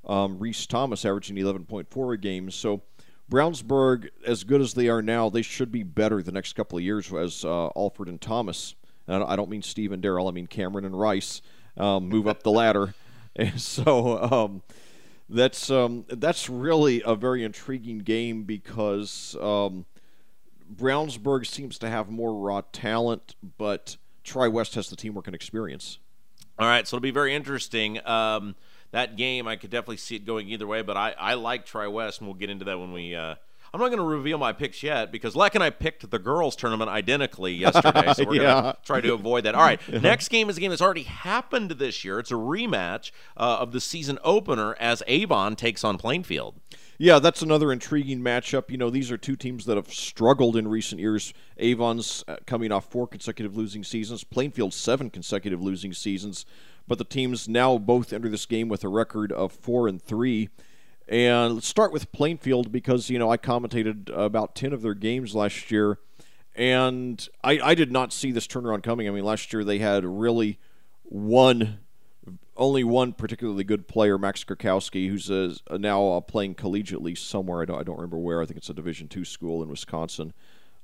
um, 0.06 0.40
Reese 0.40 0.66
Thomas 0.66 1.06
averaging 1.06 1.38
11.4 1.38 2.14
a 2.14 2.18
game. 2.18 2.50
So 2.52 2.82
Brownsburg, 3.32 4.10
as 4.26 4.44
good 4.44 4.60
as 4.60 4.74
they 4.74 4.90
are 4.90 5.02
now, 5.02 5.30
they 5.30 5.42
should 5.42 5.72
be 5.72 5.84
better 5.84 6.22
the 6.22 6.34
next 6.34 6.54
couple 6.54 6.78
of 6.78 6.84
years 6.84 7.12
as 7.14 7.46
uh, 7.46 7.70
Alford 7.78 8.10
and 8.10 8.20
Thomas. 8.20 8.76
And 9.08 9.24
I 9.24 9.38
don't 9.38 9.50
mean 9.50 9.62
Steve 9.62 9.94
and 9.94 10.02
Darrell, 10.02 10.28
I 10.28 10.32
mean 10.32 10.48
Cameron 10.48 10.84
and 10.86 11.00
Rice 11.00 11.42
um, 11.78 12.10
move 12.10 12.28
up 12.28 12.44
the 12.44 12.52
ladder. 12.52 12.94
And 13.34 13.62
so 13.62 14.22
um, 14.22 14.62
That's 15.30 15.72
um, 15.72 16.04
that's 16.10 16.50
really 16.50 17.02
a 17.06 17.16
very 17.16 17.46
intriguing 17.46 18.00
game 18.00 18.44
because 18.44 19.38
um, 19.40 19.86
Brownsburg 20.76 21.48
seems 21.48 21.80
to 21.80 21.90
have 21.90 22.10
more 22.10 22.34
raw 22.34 22.62
talent, 22.74 23.36
but 23.58 23.96
Tri 24.26 24.50
West 24.50 24.76
has 24.76 24.90
the 24.90 24.98
teamwork 24.98 25.28
and 25.28 25.36
experience. 25.36 26.00
All 26.60 26.68
right, 26.68 26.86
so 26.86 26.98
it'll 26.98 27.02
be 27.02 27.12
very 27.12 27.34
interesting. 27.34 28.06
Um, 28.06 28.56
that 28.92 29.16
game, 29.18 29.48
I 29.48 29.56
could 29.56 29.70
definitely 29.70 29.98
see 29.98 30.16
it 30.16 30.26
going 30.26 30.48
either 30.50 30.68
way, 30.68 30.82
but 30.82 30.98
I, 30.98 31.14
I 31.18 31.34
like 31.36 31.66
Tri 31.66 31.88
West, 31.88 32.20
and 32.20 32.28
we'll 32.28 32.36
get 32.36 32.50
into 32.50 32.66
that 32.66 32.80
when 32.80 32.92
we. 32.92 33.16
Uh, 33.16 33.36
I'm 33.74 33.80
not 33.80 33.88
going 33.88 34.00
to 34.00 34.04
reveal 34.06 34.38
my 34.38 34.52
picks 34.52 34.84
yet 34.84 35.14
because 35.14 35.34
Lec 35.34 35.56
and 35.56 35.64
I 35.64 35.70
picked 35.70 36.12
the 36.12 36.20
girls' 36.20 36.58
tournament 36.58 36.90
identically 36.90 37.54
yesterday, 37.54 38.12
so 38.14 38.26
we're 38.26 38.36
Yeah. 38.42 38.62
going 38.62 38.64
to 38.74 38.78
try 38.84 39.00
to 39.00 39.14
avoid 39.14 39.46
that. 39.46 39.56
All 39.56 39.62
right, 39.62 39.80
next 40.02 40.28
game 40.28 40.50
is 40.50 40.58
a 40.58 40.60
game 40.60 40.72
that's 40.72 40.82
already 40.82 41.04
happened 41.04 41.72
this 41.72 42.04
year. 42.04 42.20
It's 42.20 42.32
a 42.32 42.36
rematch 42.36 43.12
uh, 43.38 43.60
of 43.62 43.72
the 43.72 43.80
season 43.80 44.20
opener 44.26 44.76
as 44.78 45.02
Avon 45.08 45.56
takes 45.56 45.86
on 45.86 45.98
Plainfield. 45.98 46.56
Yeah, 46.98 47.20
that's 47.20 47.42
another 47.42 47.72
intriguing 47.72 48.20
matchup. 48.20 48.70
You 48.70 48.78
know, 48.78 48.90
these 48.90 49.10
are 49.10 49.18
two 49.18 49.38
teams 49.38 49.66
that 49.68 49.78
have 49.78 49.92
struggled 49.92 50.58
in 50.58 50.68
recent 50.68 51.00
years. 51.00 51.34
Avon's 51.58 52.26
uh, 52.28 52.36
coming 52.46 52.74
off 52.74 52.92
four 52.92 53.08
consecutive 53.08 53.56
losing 53.56 53.86
seasons, 53.86 54.26
Plainfield 54.26 54.74
seven 54.74 55.10
consecutive 55.10 55.62
losing 55.62 55.94
seasons, 55.94 56.46
but 56.92 56.98
the 56.98 57.06
teams 57.06 57.48
now 57.48 57.78
both 57.78 58.12
enter 58.12 58.28
this 58.28 58.46
game 58.46 58.68
with 58.68 58.84
a 58.84 58.90
record 58.90 59.32
of 59.32 59.54
four 59.54 59.88
and 59.88 60.02
three. 60.02 60.50
And 61.08 61.54
let's 61.54 61.68
start 61.70 61.94
with 61.94 62.12
Plainfield 62.12 62.70
because 62.70 63.10
you 63.10 63.18
know 63.18 63.32
I 63.32 63.38
commentated 63.38 64.10
about 64.14 64.56
ten 64.56 64.74
of 64.74 64.82
their 64.82 64.94
games 64.94 65.34
last 65.34 65.72
year, 65.72 66.00
and 66.54 67.26
I, 67.46 67.62
I 67.62 67.76
did 67.76 67.94
not 67.94 68.12
see 68.12 68.34
this 68.34 68.46
turnaround 68.46 68.84
coming. 68.84 69.08
I 69.08 69.12
mean, 69.12 69.24
last 69.24 69.54
year 69.54 69.64
they 69.64 69.80
had 69.80 70.04
really 70.04 70.60
one 71.04 71.80
only 72.58 72.84
one 72.84 73.14
particularly 73.14 73.64
good 73.64 73.88
player, 73.88 74.18
Max 74.18 74.44
Krakowski, 74.44 75.08
who's 75.08 75.64
now 75.72 76.06
uh, 76.10 76.20
playing 76.20 76.56
collegiately 76.56 77.18
somewhere. 77.18 77.62
I 77.62 77.66
don't, 77.66 77.80
I 77.80 77.84
don't 77.84 77.96
remember 77.96 78.18
where. 78.18 78.42
I 78.42 78.46
think 78.46 78.58
it's 78.58 78.70
a 78.70 78.74
Division 78.74 79.08
two 79.08 79.24
school 79.24 79.64
in 79.64 79.70
Wisconsin. 79.70 80.34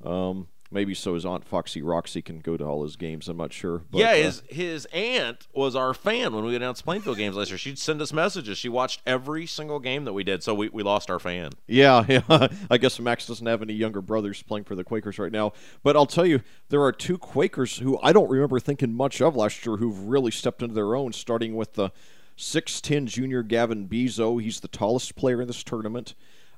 Um, 0.02 0.48
maybe 0.72 0.94
so 0.94 1.14
his 1.14 1.26
aunt 1.26 1.46
Foxy 1.46 1.82
Roxy 1.82 2.22
can 2.22 2.40
go 2.40 2.58
to 2.58 2.64
all 2.64 2.84
his 2.84 2.96
games. 2.96 3.28
I'm 3.28 3.38
not 3.38 3.54
sure. 3.54 3.84
But, 3.90 4.00
yeah, 4.00 4.12
uh, 4.12 4.16
his 4.16 4.44
his 4.48 4.86
aunt 4.88 5.48
was 5.54 5.76
our 5.76 5.94
fan 5.94 6.34
when 6.34 6.44
we 6.46 6.56
announced 6.56 6.84
Plainfield 6.84 7.18
games 7.18 7.36
last 7.36 7.50
year. 7.50 7.58
She'd 7.58 7.80
send 7.80 8.02
us 8.02 8.14
messages. 8.14 8.58
She 8.58 8.70
watched 8.70 9.02
every 9.06 9.46
single 9.46 9.80
game 9.80 10.06
that 10.06 10.14
we 10.14 10.24
did, 10.24 10.44
so 10.44 10.54
we, 10.54 10.70
we 10.70 10.84
lost 10.84 11.10
our 11.10 11.20
fan. 11.20 11.52
Yeah, 11.68 12.06
yeah. 12.10 12.48
I 12.70 12.78
guess 12.78 13.00
Max 13.00 13.26
doesn't 13.26 13.46
have 13.46 13.62
any 13.62 13.74
younger 13.74 14.02
brothers 14.02 14.42
playing 14.44 14.66
for 14.66 14.76
the 14.76 14.84
Quakers 14.84 15.20
right 15.20 15.32
now. 15.32 15.54
But 15.84 15.96
I'll 15.96 16.06
tell 16.06 16.26
you, 16.26 16.42
there 16.70 16.84
are 16.84 16.92
two 16.92 17.18
Quakers 17.18 17.78
who 17.78 18.00
I 18.02 18.14
don't 18.14 18.30
remember 18.30 18.60
thinking 18.60 18.94
much 18.94 19.22
of 19.22 19.36
last 19.36 19.66
year 19.66 19.78
who've 19.78 20.08
really 20.08 20.32
stepped 20.32 20.62
into 20.62 20.76
their 20.76 20.96
own, 20.96 21.14
starting 21.14 21.56
with 21.56 21.74
the 21.74 21.92
6'10 22.38 23.06
junior 23.06 23.44
Gavin 23.44 23.88
Bezo. 23.88 24.42
He's 24.42 24.60
the 24.60 24.68
tallest 24.68 25.16
player 25.16 25.42
in 25.42 25.48
this 25.48 25.64
tournament. 25.64 26.14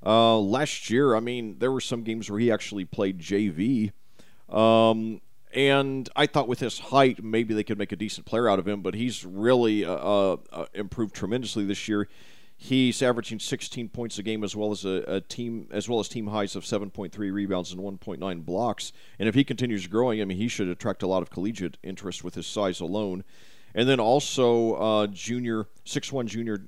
Uh, 0.06 0.38
last 0.38 0.90
year, 0.90 1.16
I 1.16 1.20
mean, 1.20 1.58
there 1.60 1.72
were 1.72 1.82
some 1.82 2.04
games 2.04 2.30
where 2.30 2.40
he 2.40 2.52
actually 2.52 2.86
played 2.86 3.20
JV. 3.20 3.92
Um, 4.52 5.22
and 5.54 6.08
I 6.16 6.28
thought 6.28 6.48
with 6.48 6.60
his 6.60 6.80
height, 6.80 7.24
maybe 7.24 7.54
they 7.54 7.64
could 7.64 7.78
make 7.78 7.92
a 7.92 7.96
decent 7.96 8.26
player 8.26 8.48
out 8.48 8.60
of 8.60 8.68
him, 8.68 8.82
but 8.82 8.94
he's 8.94 9.26
really 9.26 9.84
uh, 9.84 9.94
uh, 9.94 10.38
uh, 10.52 10.66
improved 10.74 11.16
tremendously 11.16 11.66
this 11.66 11.88
year. 11.88 12.08
He's 12.56 13.02
averaging 13.02 13.40
16 13.40 13.90
points 13.90 14.20
a 14.20 14.24
game 14.24 14.44
as 14.44 14.56
well 14.56 14.72
as 14.72 14.84
a, 14.84 15.04
a 15.08 15.22
team 15.22 15.68
as 15.72 15.88
well 15.88 16.00
as 16.00 16.10
team 16.10 16.28
highs 16.28 16.56
of 16.58 16.66
7.3 16.66 17.18
rebounds 17.32 17.72
and 17.72 17.82
1.9 17.82 18.46
blocks. 18.46 18.92
And 19.18 19.30
if 19.30 19.34
he 19.34 19.44
continues 19.46 19.88
growing, 19.88 20.22
I 20.22 20.26
mean, 20.26 20.38
he 20.38 20.50
should 20.50 20.68
attract 20.68 21.02
a 21.02 21.08
lot 21.08 21.24
of 21.24 21.30
collegiate 21.30 21.78
interest 21.84 22.24
with 22.24 22.36
his 22.36 22.46
size 22.46 22.82
alone. 22.82 23.24
And 23.74 23.88
then 23.88 24.00
also 24.00 24.74
uh, 24.74 25.08
junior 25.08 25.68
six 25.86 26.12
one 26.12 26.28
junior 26.28 26.66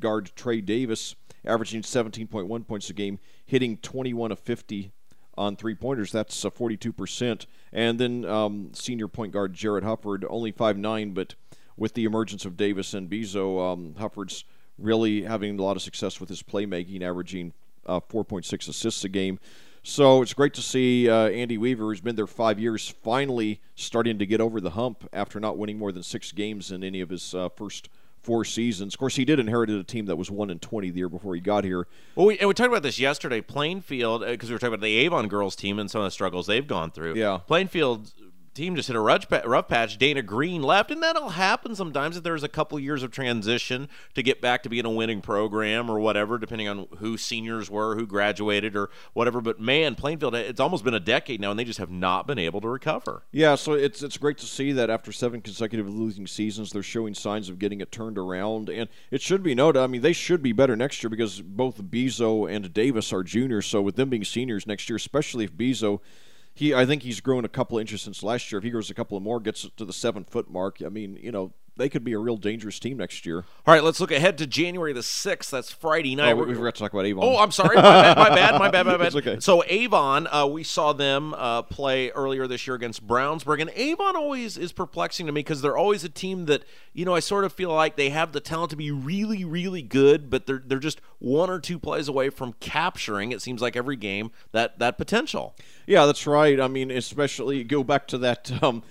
guard 0.00 0.30
Trey 0.34 0.60
Davis 0.60 1.14
averaging 1.44 1.82
17.1 1.82 2.66
points 2.66 2.88
a 2.88 2.94
game, 2.94 3.18
hitting 3.44 3.76
21 3.76 4.32
of 4.32 4.38
50 4.38 4.92
on 5.36 5.56
three 5.56 5.74
pointers. 5.74 6.12
That's 6.12 6.44
uh, 6.44 6.50
42%. 6.50 7.46
And 7.72 7.98
then 7.98 8.24
um, 8.24 8.70
senior 8.72 9.08
point 9.08 9.32
guard 9.32 9.54
Jared 9.54 9.84
Hufford, 9.84 10.24
only 10.28 10.52
5'9, 10.52 11.14
but 11.14 11.34
with 11.76 11.94
the 11.94 12.04
emergence 12.04 12.44
of 12.44 12.56
Davis 12.56 12.94
and 12.94 13.10
Bezo, 13.10 13.72
um, 13.72 13.94
Hufford's 13.98 14.44
really 14.78 15.22
having 15.22 15.58
a 15.58 15.62
lot 15.62 15.76
of 15.76 15.82
success 15.82 16.20
with 16.20 16.28
his 16.28 16.42
playmaking, 16.42 17.02
averaging 17.02 17.52
uh, 17.86 18.00
4.6 18.00 18.68
assists 18.68 19.04
a 19.04 19.08
game. 19.08 19.38
So 19.82 20.22
it's 20.22 20.32
great 20.32 20.54
to 20.54 20.62
see 20.62 21.10
uh, 21.10 21.28
Andy 21.28 21.58
Weaver, 21.58 21.84
who's 21.84 22.00
been 22.00 22.16
there 22.16 22.26
five 22.26 22.58
years, 22.58 22.88
finally 22.88 23.60
starting 23.74 24.18
to 24.18 24.24
get 24.24 24.40
over 24.40 24.58
the 24.60 24.70
hump 24.70 25.06
after 25.12 25.38
not 25.38 25.58
winning 25.58 25.78
more 25.78 25.92
than 25.92 26.02
six 26.02 26.32
games 26.32 26.70
in 26.70 26.82
any 26.82 27.02
of 27.02 27.10
his 27.10 27.34
uh, 27.34 27.50
first 27.50 27.90
four 28.24 28.44
seasons. 28.44 28.94
Of 28.94 28.98
course, 28.98 29.16
he 29.16 29.24
did 29.24 29.38
inherit 29.38 29.70
a 29.70 29.84
team 29.84 30.06
that 30.06 30.16
was 30.16 30.30
one 30.30 30.50
and 30.50 30.60
20 30.60 30.90
the 30.90 30.98
year 30.98 31.08
before 31.08 31.34
he 31.34 31.40
got 31.40 31.64
here. 31.64 31.86
Well, 32.16 32.26
we, 32.26 32.38
and 32.38 32.48
we 32.48 32.54
talked 32.54 32.68
about 32.68 32.82
this 32.82 32.98
yesterday. 32.98 33.40
Plainfield, 33.40 34.22
uh, 34.22 34.30
because 34.30 34.48
we 34.48 34.54
were 34.54 34.58
talking 34.58 34.74
about 34.74 34.82
the 34.82 34.96
Avon 34.96 35.28
girls 35.28 35.54
team 35.54 35.78
and 35.78 35.90
some 35.90 36.00
of 36.00 36.06
the 36.06 36.10
struggles 36.10 36.46
they've 36.46 36.66
gone 36.66 36.90
through. 36.90 37.14
Yeah. 37.14 37.38
Plainfield 37.46 38.12
team 38.54 38.76
just 38.76 38.88
hit 38.88 38.96
a 38.96 39.00
rough, 39.00 39.26
rough 39.44 39.68
patch. 39.68 39.98
Dana 39.98 40.22
Green 40.22 40.62
left, 40.62 40.90
and 40.90 41.02
that'll 41.02 41.30
happen 41.30 41.74
sometimes 41.74 42.16
if 42.16 42.22
there's 42.22 42.42
a 42.42 42.48
couple 42.48 42.78
years 42.78 43.02
of 43.02 43.10
transition 43.10 43.88
to 44.14 44.22
get 44.22 44.40
back 44.40 44.62
to 44.62 44.68
being 44.68 44.84
a 44.86 44.90
winning 44.90 45.20
program 45.20 45.90
or 45.90 45.98
whatever, 45.98 46.38
depending 46.38 46.68
on 46.68 46.86
who 46.98 47.16
seniors 47.16 47.70
were, 47.70 47.96
who 47.96 48.06
graduated, 48.06 48.76
or 48.76 48.90
whatever. 49.12 49.40
But 49.40 49.60
man, 49.60 49.94
Plainfield, 49.94 50.34
it's 50.34 50.60
almost 50.60 50.84
been 50.84 50.94
a 50.94 51.00
decade 51.00 51.40
now, 51.40 51.50
and 51.50 51.58
they 51.58 51.64
just 51.64 51.78
have 51.78 51.90
not 51.90 52.26
been 52.26 52.38
able 52.38 52.60
to 52.60 52.68
recover. 52.68 53.24
Yeah, 53.32 53.56
so 53.56 53.72
it's 53.72 54.02
it's 54.02 54.18
great 54.18 54.38
to 54.38 54.46
see 54.46 54.72
that 54.72 54.90
after 54.90 55.12
seven 55.12 55.40
consecutive 55.40 55.88
losing 55.88 56.26
seasons, 56.26 56.72
they're 56.72 56.82
showing 56.82 57.14
signs 57.14 57.48
of 57.48 57.58
getting 57.58 57.80
it 57.80 57.90
turned 57.90 58.18
around. 58.18 58.68
And 58.68 58.88
it 59.10 59.20
should 59.20 59.42
be 59.42 59.54
noted, 59.54 59.80
I 59.80 59.86
mean, 59.86 60.02
they 60.02 60.12
should 60.12 60.42
be 60.42 60.52
better 60.52 60.76
next 60.76 61.02
year 61.02 61.10
because 61.10 61.40
both 61.40 61.82
Bezo 61.82 62.50
and 62.50 62.72
Davis 62.72 63.12
are 63.12 63.22
juniors. 63.22 63.66
So 63.66 63.82
with 63.82 63.96
them 63.96 64.10
being 64.10 64.24
seniors 64.24 64.66
next 64.66 64.88
year, 64.88 64.96
especially 64.96 65.44
if 65.44 65.52
Bezo, 65.52 66.00
he 66.54 66.74
I 66.74 66.86
think 66.86 67.02
he's 67.02 67.20
grown 67.20 67.44
a 67.44 67.48
couple 67.48 67.78
inches 67.78 68.02
since 68.02 68.22
last 68.22 68.50
year. 68.50 68.58
If 68.58 68.64
he 68.64 68.70
grows 68.70 68.90
a 68.90 68.94
couple 68.94 69.16
of 69.16 69.22
more, 69.22 69.40
gets 69.40 69.68
to 69.76 69.84
the 69.84 69.92
seven 69.92 70.24
foot 70.24 70.50
mark, 70.50 70.78
I 70.84 70.88
mean, 70.88 71.18
you 71.20 71.32
know, 71.32 71.52
they 71.76 71.88
could 71.88 72.04
be 72.04 72.12
a 72.12 72.18
real 72.18 72.36
dangerous 72.36 72.78
team 72.78 72.98
next 72.98 73.26
year. 73.26 73.38
All 73.66 73.74
right, 73.74 73.82
let's 73.82 73.98
look 74.00 74.12
ahead 74.12 74.38
to 74.38 74.46
January 74.46 74.92
the 74.92 75.00
6th. 75.00 75.50
That's 75.50 75.72
Friday 75.72 76.14
night. 76.14 76.32
Oh, 76.32 76.44
we, 76.44 76.54
forgot 76.54 76.74
to 76.76 76.80
talk 76.80 76.92
about 76.92 77.04
Avon. 77.04 77.24
Oh, 77.24 77.36
I'm 77.38 77.50
sorry. 77.50 77.76
My 77.76 77.82
bad. 77.82 78.16
My 78.16 78.28
bad. 78.28 78.58
My 78.58 78.70
bad. 78.70 78.86
My 78.86 78.96
bad. 78.96 79.06
It's 79.08 79.16
okay. 79.16 79.40
So 79.40 79.64
Avon, 79.66 80.28
uh, 80.28 80.46
we 80.46 80.62
saw 80.62 80.92
them 80.92 81.34
uh, 81.34 81.62
play 81.62 82.10
earlier 82.10 82.46
this 82.46 82.66
year 82.66 82.76
against 82.76 83.06
Brownsburg, 83.06 83.60
and 83.60 83.70
Avon 83.70 84.14
always 84.14 84.56
is 84.56 84.72
perplexing 84.72 85.26
to 85.26 85.32
me 85.32 85.40
because 85.40 85.62
they're 85.62 85.76
always 85.76 86.04
a 86.04 86.08
team 86.08 86.46
that 86.46 86.64
you 86.92 87.04
know 87.04 87.14
I 87.14 87.20
sort 87.20 87.44
of 87.44 87.52
feel 87.52 87.72
like 87.72 87.96
they 87.96 88.10
have 88.10 88.32
the 88.32 88.40
talent 88.40 88.70
to 88.70 88.76
be 88.76 88.92
really, 88.92 89.44
really 89.44 89.82
good, 89.82 90.30
but 90.30 90.46
they're 90.46 90.62
they're 90.64 90.78
just 90.78 91.00
one 91.18 91.50
or 91.50 91.58
two 91.58 91.78
plays 91.78 92.06
away 92.06 92.30
from 92.30 92.52
capturing. 92.60 93.32
It 93.32 93.42
seems 93.42 93.60
like 93.60 93.74
every 93.74 93.96
game 93.96 94.30
that 94.52 94.78
that 94.78 94.96
potential. 94.96 95.56
Yeah, 95.86 96.06
that's 96.06 96.26
right. 96.26 96.60
I 96.60 96.68
mean, 96.68 96.90
especially 96.90 97.64
go 97.64 97.82
back 97.82 98.06
to 98.08 98.18
that 98.18 98.62
um, 98.62 98.82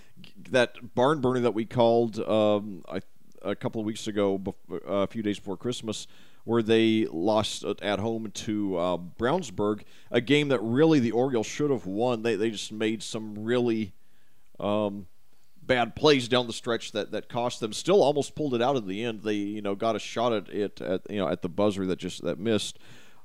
that 0.51 0.95
barn 0.95 1.21
burner 1.21 1.41
that 1.41 1.53
we 1.53 1.65
called 1.65 2.19
um, 2.19 2.83
I, 2.89 3.01
a 3.41 3.55
couple 3.55 3.81
of 3.81 3.85
weeks 3.85 4.07
ago, 4.07 4.41
uh, 4.71 4.77
a 4.87 5.07
few 5.07 5.21
days 5.21 5.39
before 5.39 5.57
Christmas, 5.57 6.07
where 6.45 6.61
they 6.61 7.05
lost 7.11 7.63
at- 7.63 7.81
at 7.81 7.99
home 7.99 8.31
to 8.31 8.77
uh, 8.77 8.97
Brownsburg, 8.97 9.81
a 10.11 10.21
game 10.21 10.49
that 10.49 10.59
really 10.59 10.99
the 10.99 11.11
Orioles 11.11 11.47
should 11.47 11.71
have 11.71 11.85
won. 11.85 12.23
They 12.23 12.35
they 12.35 12.49
just 12.49 12.71
made 12.71 13.01
some 13.03 13.43
really 13.43 13.93
um, 14.59 15.07
bad 15.61 15.95
plays 15.95 16.27
down 16.27 16.47
the 16.47 16.53
stretch 16.53 16.91
that, 16.91 17.11
that 17.11 17.29
cost 17.29 17.59
them. 17.59 17.73
Still 17.73 18.03
almost 18.03 18.35
pulled 18.35 18.53
it 18.53 18.61
out 18.61 18.75
at 18.75 18.87
the 18.87 19.03
end. 19.03 19.23
They 19.23 19.35
you 19.35 19.61
know 19.61 19.75
got 19.75 19.95
a 19.95 19.99
shot 19.99 20.33
at 20.33 20.49
it 20.49 20.81
at 20.81 21.09
you 21.09 21.17
know 21.17 21.27
at 21.27 21.41
the 21.41 21.49
buzzer 21.49 21.85
that 21.87 21.99
just 21.99 22.23
that 22.23 22.39
missed, 22.39 22.79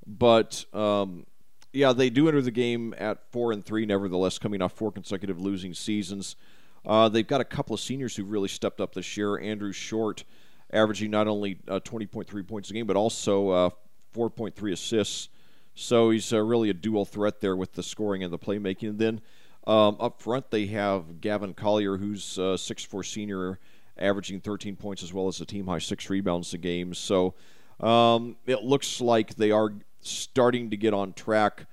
but. 0.07 0.65
Um, 0.75 1.27
yeah, 1.71 1.93
they 1.93 2.09
do 2.09 2.29
enter 2.29 2.41
the 2.41 2.51
game 2.51 2.95
at 2.97 3.31
four 3.31 3.53
and 3.53 3.65
three. 3.65 3.85
Nevertheless, 3.85 4.39
coming 4.39 4.63
off 4.63 4.73
four 4.73 4.91
consecutive 4.91 5.41
losing 5.41 5.75
seasons, 5.75 6.35
uh, 6.87 7.09
they've 7.09 7.27
got 7.27 7.41
a 7.41 7.45
couple 7.45 7.75
of 7.75 7.81
seniors 7.81 8.17
who've 8.17 8.31
really 8.31 8.49
stepped 8.49 8.81
up 8.81 8.95
this 8.95 9.17
year. 9.17 9.39
Andrew 9.39 9.73
Short, 9.73 10.25
averaging 10.73 11.11
not 11.11 11.29
only 11.29 11.59
uh, 11.69 11.81
20.3 11.81 12.47
points 12.47 12.71
a 12.71 12.73
game, 12.73 12.87
but 12.87 12.97
also 12.97 13.51
uh, 13.51 13.71
4.3 14.15 14.73
assists. 14.73 15.29
So 15.75 16.11
he's 16.11 16.33
uh, 16.33 16.43
really 16.43 16.71
a 16.71 16.75
dual 16.75 17.05
threat 17.05 17.41
there 17.41 17.57
with 17.57 17.75
the 17.75 17.83
scoring 17.83 18.25
and 18.25 18.33
the 18.33 18.39
playmaking. 18.39 18.91
And 18.91 18.99
then 18.99 19.21
um, 19.67 19.97
up 20.01 20.21
front, 20.21 20.51
they 20.51 20.67
have 20.67 21.21
Gavin 21.21 21.55
Collier, 21.55 21.99
who's 21.99 22.39
a 22.39 22.57
6'4 22.57 23.07
senior, 23.07 23.59
averaging 23.99 24.41
13 24.41 24.77
points 24.77 25.03
as 25.03 25.13
well 25.13 25.29
as 25.29 25.41
a 25.41 25.47
team 25.47 25.67
high 25.67 25.79
six 25.79 26.09
rebounds 26.09 26.55
a 26.55 26.59
game. 26.59 26.95
So 26.95 27.35
um, 27.81 28.37
it 28.47 28.63
looks 28.63 29.01
like 29.01 29.35
they 29.35 29.51
are 29.51 29.73
starting 30.01 30.71
to 30.71 30.77
get 30.77 30.95
on 30.95 31.13
track. 31.13 31.67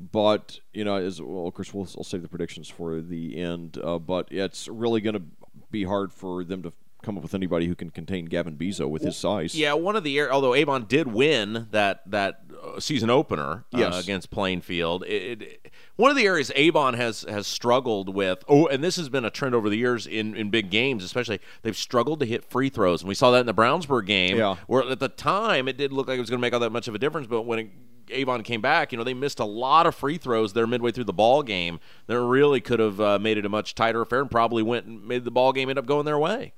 But 0.00 0.60
you 0.72 0.84
know, 0.84 0.96
as 0.96 1.20
well, 1.20 1.46
of 1.46 1.54
course, 1.54 1.74
we'll, 1.74 1.86
I'll 1.96 2.04
save 2.04 2.22
the 2.22 2.28
predictions 2.28 2.68
for 2.68 3.00
the 3.00 3.36
end. 3.36 3.78
Uh, 3.82 3.98
but 3.98 4.28
it's 4.30 4.66
really 4.68 5.00
going 5.00 5.14
to 5.16 5.22
be 5.70 5.84
hard 5.84 6.12
for 6.12 6.42
them 6.42 6.62
to 6.62 6.72
come 7.02 7.16
up 7.16 7.22
with 7.22 7.34
anybody 7.34 7.66
who 7.66 7.74
can 7.74 7.88
contain 7.90 8.26
Gavin 8.26 8.56
Bezo 8.56 8.86
with 8.88 9.02
his 9.02 9.16
size. 9.16 9.54
Yeah, 9.54 9.72
one 9.72 9.96
of 9.96 10.04
the 10.04 10.18
air. 10.18 10.32
Although 10.32 10.54
Avon 10.54 10.84
did 10.86 11.08
win 11.08 11.68
that 11.70 12.02
that 12.10 12.42
uh, 12.62 12.78
season 12.80 13.08
opener 13.10 13.64
uh, 13.74 13.78
Yes. 13.78 14.02
against 14.02 14.30
Plainfield, 14.30 15.04
it, 15.04 15.42
it, 15.42 15.72
one 15.96 16.10
of 16.10 16.16
the 16.16 16.24
areas 16.26 16.50
Avon 16.56 16.94
has 16.94 17.22
has 17.22 17.46
struggled 17.46 18.14
with. 18.14 18.42
Oh, 18.48 18.66
and 18.68 18.82
this 18.84 18.96
has 18.96 19.08
been 19.10 19.24
a 19.26 19.30
trend 19.30 19.54
over 19.54 19.68
the 19.70 19.76
years 19.78 20.06
in 20.06 20.34
in 20.34 20.48
big 20.50 20.70
games, 20.70 21.04
especially 21.04 21.40
they've 21.62 21.76
struggled 21.76 22.20
to 22.20 22.26
hit 22.26 22.44
free 22.44 22.68
throws, 22.70 23.02
and 23.02 23.08
we 23.08 23.14
saw 23.14 23.30
that 23.32 23.40
in 23.40 23.46
the 23.46 23.54
Brownsburg 23.54 24.06
game. 24.06 24.36
Yeah. 24.38 24.56
where 24.66 24.82
at 24.88 24.98
the 25.00 25.08
time 25.08 25.68
it 25.68 25.76
didn't 25.76 25.96
look 25.96 26.08
like 26.08 26.16
it 26.16 26.20
was 26.20 26.30
going 26.30 26.38
to 26.40 26.42
make 26.42 26.52
all 26.54 26.60
that 26.60 26.70
much 26.72 26.88
of 26.88 26.94
a 26.94 26.98
difference, 26.98 27.26
but 27.26 27.42
when 27.42 27.58
it, 27.58 27.70
Avon 28.12 28.42
came 28.42 28.60
back, 28.60 28.92
you 28.92 28.98
know 28.98 29.04
they 29.04 29.14
missed 29.14 29.40
a 29.40 29.44
lot 29.44 29.86
of 29.86 29.94
free 29.94 30.18
throws 30.18 30.52
there 30.52 30.66
midway 30.66 30.92
through 30.92 31.04
the 31.04 31.12
ball 31.12 31.42
game. 31.42 31.80
That 32.06 32.20
really 32.20 32.60
could 32.60 32.80
have 32.80 33.00
uh, 33.00 33.18
made 33.18 33.38
it 33.38 33.46
a 33.46 33.48
much 33.48 33.74
tighter 33.74 34.02
affair, 34.02 34.20
and 34.20 34.30
probably 34.30 34.62
went 34.62 34.86
and 34.86 35.06
made 35.06 35.24
the 35.24 35.30
ball 35.30 35.52
game 35.52 35.68
end 35.68 35.78
up 35.78 35.86
going 35.86 36.04
their 36.04 36.18
way. 36.18 36.54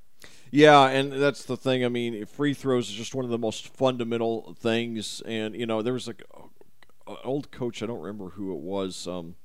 Yeah, 0.55 0.87
and 0.87 1.11
that's 1.11 1.45
the 1.45 1.57
thing. 1.57 1.83
I 1.83 1.89
mean, 1.89 2.27
free 2.27 2.53
throws 2.53 2.87
is 2.87 2.95
just 2.95 3.15
one 3.15 3.25
of 3.25 3.31
the 3.31 3.39
most 3.39 3.69
fundamental 3.69 4.55
things. 4.59 5.19
And 5.25 5.55
you 5.55 5.65
know, 5.65 5.81
there 5.81 5.93
was 5.93 6.05
like 6.05 6.21
an 7.07 7.17
old 7.23 7.49
coach. 7.49 7.81
I 7.81 7.87
don't 7.87 8.01
remember 8.01 8.29
who 8.29 8.53
it 8.53 8.59
was. 8.59 9.07
Um, 9.07 9.35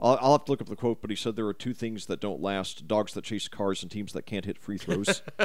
I'll, 0.00 0.18
I'll 0.20 0.32
have 0.32 0.44
to 0.46 0.52
look 0.52 0.60
up 0.60 0.68
the 0.68 0.76
quote, 0.76 1.00
but 1.00 1.10
he 1.10 1.16
said 1.16 1.36
there 1.36 1.46
are 1.46 1.54
two 1.54 1.74
things 1.74 2.06
that 2.06 2.20
don't 2.20 2.42
last: 2.42 2.86
dogs 2.86 3.14
that 3.14 3.24
chase 3.24 3.48
cars 3.48 3.82
and 3.82 3.90
teams 3.90 4.12
that 4.12 4.26
can't 4.26 4.44
hit 4.44 4.58
free 4.58 4.78
throws. 4.78 5.22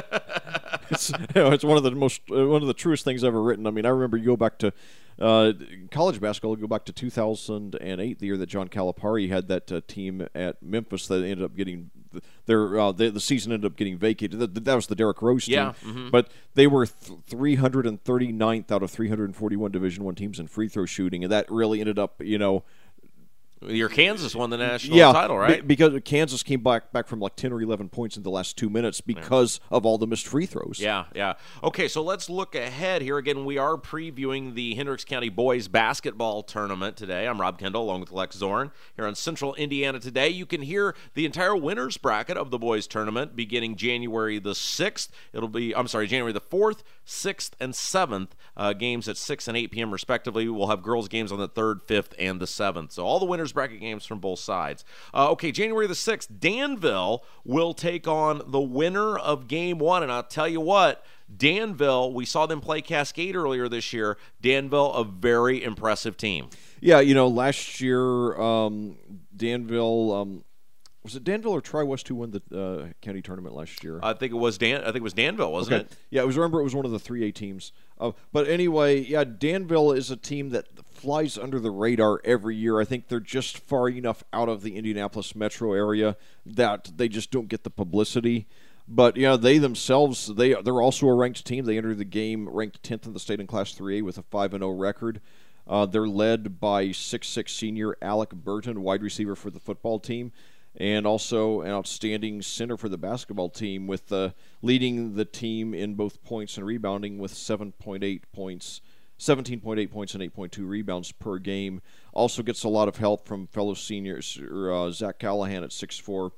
it's, 0.90 1.10
you 1.10 1.16
know, 1.34 1.50
it's 1.52 1.64
one 1.64 1.76
of 1.76 1.82
the 1.82 1.90
most 1.92 2.20
uh, 2.30 2.46
one 2.46 2.62
of 2.62 2.68
the 2.68 2.74
truest 2.74 3.04
things 3.04 3.24
ever 3.24 3.42
written. 3.42 3.66
I 3.66 3.70
mean, 3.70 3.86
I 3.86 3.90
remember 3.90 4.16
you 4.16 4.26
go 4.26 4.36
back 4.36 4.58
to 4.58 4.72
uh, 5.18 5.52
college 5.90 6.20
basketball. 6.20 6.56
Go 6.56 6.66
back 6.66 6.84
to 6.86 6.92
2008, 6.92 8.18
the 8.18 8.26
year 8.26 8.36
that 8.36 8.46
John 8.46 8.68
Calipari 8.68 9.28
had 9.28 9.48
that 9.48 9.70
uh, 9.72 9.80
team 9.86 10.26
at 10.34 10.62
Memphis 10.62 11.06
that 11.08 11.22
ended 11.22 11.42
up 11.42 11.56
getting 11.56 11.90
their 12.46 12.78
uh, 12.78 12.92
the, 12.92 13.10
the 13.10 13.20
season 13.20 13.52
ended 13.52 13.70
up 13.70 13.76
getting 13.76 13.96
vacated. 13.96 14.38
That, 14.38 14.64
that 14.64 14.74
was 14.74 14.86
the 14.86 14.94
Derrick 14.94 15.22
Rose 15.22 15.46
team. 15.46 15.54
Yeah, 15.54 15.72
mhm. 15.82 16.10
But 16.10 16.30
they 16.54 16.66
were 16.66 16.86
th- 16.86 17.20
339th 17.30 18.70
out 18.70 18.82
of 18.82 18.90
341 18.90 19.70
Division 19.70 20.04
One 20.04 20.14
teams 20.14 20.38
in 20.38 20.46
free 20.46 20.68
throw 20.68 20.86
shooting, 20.86 21.24
and 21.24 21.32
that 21.32 21.50
really 21.50 21.80
ended 21.80 21.98
up, 21.98 22.20
you 22.22 22.38
know, 22.38 22.64
Your 23.68 23.88
Kansas 23.88 24.34
won 24.34 24.50
the 24.50 24.56
national 24.56 24.96
yeah, 24.96 25.12
title, 25.12 25.38
right? 25.38 25.66
because 25.66 25.98
Kansas 26.04 26.42
came 26.42 26.62
back 26.62 26.92
back 26.92 27.06
from 27.06 27.20
like 27.20 27.36
10 27.36 27.52
or 27.52 27.60
11 27.60 27.88
points 27.88 28.16
in 28.16 28.22
the 28.22 28.30
last 28.30 28.56
two 28.56 28.68
minutes 28.68 29.00
because 29.00 29.60
of 29.70 29.86
all 29.86 29.98
the 29.98 30.06
missed 30.06 30.26
free 30.26 30.46
throws. 30.46 30.78
Yeah, 30.80 31.04
yeah. 31.14 31.34
Okay, 31.62 31.88
so 31.88 32.02
let's 32.02 32.28
look 32.28 32.54
ahead 32.54 33.02
here. 33.02 33.18
Again, 33.18 33.44
we 33.44 33.58
are 33.58 33.76
previewing 33.76 34.54
the 34.54 34.74
Hendricks 34.74 35.04
County 35.04 35.28
Boys 35.28 35.68
Basketball 35.68 36.42
Tournament 36.42 36.96
today. 36.96 37.26
I'm 37.26 37.40
Rob 37.40 37.58
Kendall 37.58 37.82
along 37.84 38.00
with 38.00 38.10
Lec 38.10 38.32
Zorn 38.32 38.70
here 38.96 39.06
on 39.06 39.14
Central 39.14 39.54
Indiana 39.54 40.00
Today. 40.00 40.28
You 40.28 40.46
can 40.46 40.62
hear 40.62 40.94
the 41.14 41.24
entire 41.24 41.56
winners 41.56 41.96
bracket 41.96 42.36
of 42.36 42.50
the 42.50 42.58
Boys 42.58 42.86
Tournament 42.86 43.36
beginning 43.36 43.76
January 43.76 44.38
the 44.38 44.52
6th. 44.52 45.08
It'll 45.32 45.48
be, 45.48 45.74
I'm 45.74 45.88
sorry, 45.88 46.06
January 46.06 46.32
the 46.32 46.40
4th, 46.40 46.82
6th, 47.06 47.52
and 47.60 47.72
7th. 47.72 48.28
Uh, 48.56 48.72
games 48.72 49.08
at 49.08 49.16
6 49.16 49.48
and 49.48 49.56
8 49.56 49.70
p.m. 49.70 49.92
respectively. 49.92 50.48
We'll 50.48 50.68
have 50.68 50.82
girls' 50.82 51.08
games 51.08 51.32
on 51.32 51.38
the 51.38 51.48
3rd, 51.48 51.82
5th, 51.82 52.12
and 52.18 52.40
the 52.40 52.46
7th. 52.46 52.92
So 52.92 53.04
all 53.04 53.18
the 53.18 53.26
winners 53.26 53.51
bracket 53.52 53.80
games 53.80 54.04
from 54.06 54.18
both 54.18 54.38
sides. 54.38 54.84
Uh, 55.14 55.30
okay, 55.32 55.52
January 55.52 55.86
the 55.86 55.94
6th, 55.94 56.40
Danville 56.40 57.24
will 57.44 57.74
take 57.74 58.08
on 58.08 58.42
the 58.46 58.60
winner 58.60 59.16
of 59.18 59.46
game 59.48 59.78
one. 59.78 60.02
And 60.02 60.10
I'll 60.10 60.22
tell 60.22 60.48
you 60.48 60.60
what, 60.60 61.04
Danville, 61.34 62.12
we 62.12 62.24
saw 62.24 62.46
them 62.46 62.60
play 62.60 62.80
Cascade 62.82 63.36
earlier 63.36 63.68
this 63.68 63.92
year. 63.92 64.16
Danville, 64.40 64.92
a 64.92 65.04
very 65.04 65.62
impressive 65.62 66.16
team. 66.16 66.48
Yeah, 66.80 67.00
you 67.00 67.14
know, 67.14 67.28
last 67.28 67.80
year 67.80 68.38
um, 68.40 68.96
Danville 69.36 70.12
um, 70.12 70.44
was 71.04 71.16
it 71.16 71.24
Danville 71.24 71.52
or 71.52 71.60
Tri 71.60 71.82
West 71.82 72.06
who 72.06 72.14
won 72.14 72.30
the 72.30 72.42
uh, 72.56 72.92
county 73.00 73.22
tournament 73.22 73.56
last 73.56 73.82
year? 73.82 73.98
I 74.02 74.12
think 74.12 74.32
it 74.32 74.36
was 74.36 74.56
Dan. 74.56 74.82
I 74.82 74.86
think 74.86 74.96
it 74.98 75.02
was 75.02 75.12
Danville, 75.14 75.50
wasn't 75.52 75.74
Okay. 75.82 75.84
it? 75.86 75.96
Yeah, 76.10 76.22
it 76.22 76.26
was. 76.26 76.36
Remember, 76.36 76.60
it 76.60 76.64
was 76.64 76.76
one 76.76 76.84
of 76.84 76.92
the 76.92 76.98
three 77.00 77.24
A 77.24 77.32
teams. 77.32 77.72
Uh, 78.02 78.10
but 78.32 78.48
anyway, 78.48 78.98
yeah, 79.00 79.22
Danville 79.22 79.92
is 79.92 80.10
a 80.10 80.16
team 80.16 80.50
that 80.50 80.66
flies 80.92 81.38
under 81.38 81.60
the 81.60 81.70
radar 81.70 82.20
every 82.24 82.56
year. 82.56 82.80
I 82.80 82.84
think 82.84 83.06
they're 83.06 83.20
just 83.20 83.58
far 83.58 83.88
enough 83.88 84.24
out 84.32 84.48
of 84.48 84.62
the 84.62 84.76
Indianapolis 84.76 85.36
metro 85.36 85.72
area 85.72 86.16
that 86.44 86.90
they 86.96 87.08
just 87.08 87.30
don't 87.30 87.46
get 87.48 87.62
the 87.62 87.70
publicity. 87.70 88.48
But 88.88 89.16
yeah, 89.16 89.36
they 89.36 89.58
themselves 89.58 90.26
they 90.34 90.54
they're 90.54 90.82
also 90.82 91.06
a 91.06 91.14
ranked 91.14 91.46
team. 91.46 91.64
They 91.64 91.78
entered 91.78 91.98
the 91.98 92.04
game 92.04 92.48
ranked 92.48 92.82
10th 92.82 93.06
in 93.06 93.12
the 93.12 93.20
state 93.20 93.38
in 93.38 93.46
Class 93.46 93.72
3A 93.72 94.02
with 94.02 94.18
a 94.18 94.22
5 94.22 94.54
and 94.54 94.62
0 94.62 94.72
record. 94.72 95.20
Uh, 95.64 95.86
they're 95.86 96.08
led 96.08 96.58
by 96.58 96.86
6'6 96.86 97.48
senior 97.48 97.96
Alec 98.02 98.30
Burton, 98.30 98.82
wide 98.82 99.00
receiver 99.00 99.36
for 99.36 99.48
the 99.48 99.60
football 99.60 100.00
team 100.00 100.32
and 100.76 101.06
also 101.06 101.60
an 101.60 101.70
outstanding 101.70 102.42
center 102.42 102.76
for 102.76 102.88
the 102.88 102.98
basketball 102.98 103.50
team, 103.50 103.86
with 103.86 104.10
uh, 104.12 104.30
leading 104.62 105.14
the 105.14 105.24
team 105.24 105.74
in 105.74 105.94
both 105.94 106.22
points 106.24 106.56
and 106.56 106.66
rebounding 106.66 107.18
with 107.18 107.32
7.8 107.32 108.22
points, 108.32 108.80
17.8 109.18 109.90
points 109.90 110.14
and 110.14 110.22
8.2 110.22 110.68
rebounds 110.68 111.12
per 111.12 111.38
game. 111.38 111.82
Also 112.12 112.42
gets 112.42 112.64
a 112.64 112.68
lot 112.68 112.88
of 112.88 112.96
help 112.96 113.26
from 113.26 113.46
fellow 113.46 113.74
seniors, 113.74 114.40
uh, 114.40 114.90
Zach 114.90 115.18
Callahan 115.18 115.62
at 115.62 115.70
6'4", 115.70 116.30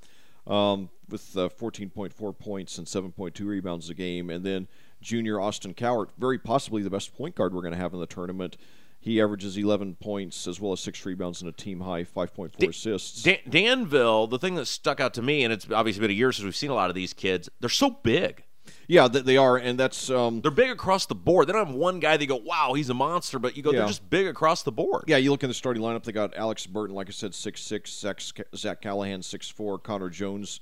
um, 0.47 0.91
with 1.09 1.37
uh, 1.37 1.49
14.4 1.49 2.39
points 2.39 2.79
and 2.79 2.87
7.2 2.87 3.47
rebounds 3.47 3.89
a 3.89 3.95
game, 3.95 4.31
and 4.31 4.45
then 4.45 4.67
junior 5.01 5.41
Austin 5.41 5.75
Cowart, 5.75 6.09
very 6.19 6.39
possibly 6.39 6.83
the 6.83 6.91
best 6.91 7.17
point 7.17 7.35
guard 7.35 7.55
we're 7.55 7.63
going 7.63 7.75
to 7.75 7.79
have 7.79 7.95
in 7.95 8.01
the 8.01 8.07
tournament. 8.07 8.57
He 9.05 9.21
averages 9.21 9.59
11 9.59 9.97
points 9.97 10.47
as 10.47 10.59
well 10.59 10.73
as 10.73 10.81
six 10.81 11.05
rebounds 11.05 11.43
and 11.43 11.49
a 11.51 11.53
team 11.53 11.81
high 11.81 12.05
5.4 12.05 12.71
assists. 12.71 13.23
Dan- 13.23 13.37
Danville, 13.47 14.27
the 14.27 14.39
thing 14.39 14.55
that 14.55 14.65
stuck 14.65 14.99
out 14.99 15.13
to 15.15 15.21
me, 15.23 15.45
and 15.45 15.53
it's 15.53 15.71
obviously 15.71 16.01
been 16.01 16.11
a 16.11 16.15
year 16.15 16.33
since 16.33 16.43
we've 16.45 16.57
seen 16.57 16.71
a 16.71 16.75
lot 16.75 16.89
of 16.89 16.95
these 16.97 17.13
kids, 17.13 17.51
they're 17.61 17.69
so 17.69 17.91
big. 17.91 18.45
Yeah, 18.89 19.09
they 19.09 19.37
are, 19.37 19.59
and 19.59 19.79
that's 19.79 20.09
um, 20.09 20.41
They're 20.41 20.51
big 20.51 20.71
across 20.71 21.05
the 21.05 21.15
board. 21.15 21.47
They 21.47 21.53
don't 21.53 21.67
have 21.67 21.75
one 21.77 22.01
guy 22.01 22.17
that 22.17 22.25
go, 22.27 22.37
wow, 22.37 22.73
he's 22.73 22.89
a 22.89 22.95
monster, 22.95 23.39
but 23.39 23.59
you 23.59 23.63
go, 23.63 23.73
Yeah. 23.73 23.81
they're 23.81 23.89
just 23.89 24.09
big 24.09 24.27
across 24.27 24.63
the 24.63 24.73
board. 24.73 25.05
yeah. 25.07 25.19
You 25.19 25.31
look 25.33 25.43
in 25.43 25.51
the 25.51 25.55
starting 25.55 25.83
lineup; 25.83 26.05
they 26.05 26.13
got 26.13 26.35
Alex 26.35 26.67
Burton, 26.67 26.97
like 26.97 27.09
I 27.09 27.13
said, 27.13 27.35
six 27.35 27.61
six, 27.61 27.91
Zach, 27.93 28.23
Zach 28.57 28.81
Callahan 28.81 29.23
six 29.23 29.51
four, 29.51 29.79
Connor 29.79 30.09
Jones, 30.09 30.61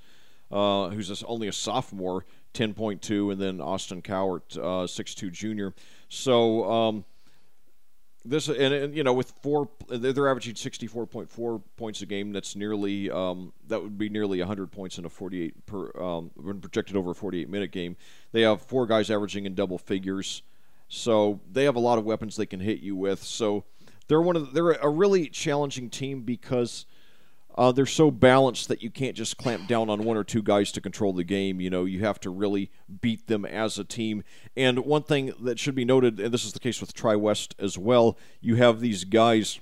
uh, 0.50 0.88
who's 0.88 1.10
a, 1.22 1.26
only 1.26 1.46
a 1.46 1.52
sophomore, 1.52 2.24
ten 2.52 2.74
point 2.74 3.02
two, 3.02 3.30
and 3.30 3.40
then 3.40 3.60
Austin 3.60 4.02
Cowart, 4.02 4.56
uh, 4.58 4.88
six 4.88 5.14
two 5.14 5.30
junior. 5.30 5.72
So 6.08 6.68
um, 6.70 7.04
this 8.24 8.48
and, 8.48 8.74
and 8.74 8.96
you 8.96 9.02
know 9.02 9.12
with 9.12 9.32
four, 9.42 9.68
they're, 9.88 10.28
averaging 10.28 10.54
sixty 10.54 10.86
four 10.86 11.06
point 11.06 11.28
four 11.30 11.60
points 11.76 12.02
a 12.02 12.06
game. 12.06 12.32
That's 12.32 12.54
nearly 12.54 13.10
um, 13.10 13.52
that 13.68 13.82
would 13.82 13.98
be 13.98 14.08
nearly 14.08 14.40
hundred 14.40 14.70
points 14.70 14.98
in 14.98 15.04
a 15.04 15.08
forty 15.08 15.42
eight 15.42 15.66
per 15.66 15.90
um, 16.00 16.30
when 16.34 16.60
projected 16.60 16.96
over 16.96 17.10
a 17.10 17.14
forty 17.14 17.40
eight 17.40 17.48
minute 17.48 17.72
game. 17.72 17.96
They 18.32 18.42
have 18.42 18.62
four 18.62 18.86
guys 18.86 19.10
averaging 19.10 19.46
in 19.46 19.54
double 19.54 19.78
figures. 19.78 20.42
So 20.88 21.40
they 21.50 21.64
have 21.64 21.74
a 21.76 21.80
lot 21.80 21.98
of 21.98 22.04
weapons 22.04 22.36
they 22.36 22.46
can 22.46 22.60
hit 22.60 22.80
you 22.80 22.94
with. 22.94 23.22
So 23.22 23.64
they're 24.08 24.20
one 24.20 24.36
of 24.36 24.46
the, 24.46 24.52
they're 24.52 24.72
a 24.72 24.90
really 24.90 25.28
challenging 25.28 25.88
team 25.88 26.20
because 26.20 26.84
uh, 27.56 27.72
they're 27.72 27.86
so 27.86 28.10
balanced 28.10 28.68
that 28.68 28.82
you 28.82 28.90
can't 28.90 29.16
just 29.16 29.36
clamp 29.36 29.68
down 29.68 29.90
on 29.90 30.04
one 30.04 30.16
or 30.16 30.24
two 30.24 30.42
guys 30.42 30.72
to 30.72 30.80
control 30.80 31.12
the 31.12 31.24
game. 31.24 31.60
You 31.60 31.70
know, 31.70 31.84
you 31.84 32.00
have 32.00 32.18
to 32.20 32.30
really 32.30 32.70
beat 33.00 33.26
them 33.26 33.44
as 33.44 33.78
a 33.78 33.84
team. 33.84 34.24
And 34.56 34.80
one 34.80 35.02
thing 35.02 35.32
that 35.40 35.58
should 35.58 35.74
be 35.74 35.84
noted, 35.84 36.18
and 36.18 36.32
this 36.32 36.44
is 36.44 36.52
the 36.52 36.60
case 36.60 36.80
with 36.80 36.94
Tri 36.94 37.16
West 37.16 37.54
as 37.58 37.76
well, 37.76 38.18
you 38.40 38.56
have 38.56 38.80
these 38.80 39.04
guys 39.04 39.60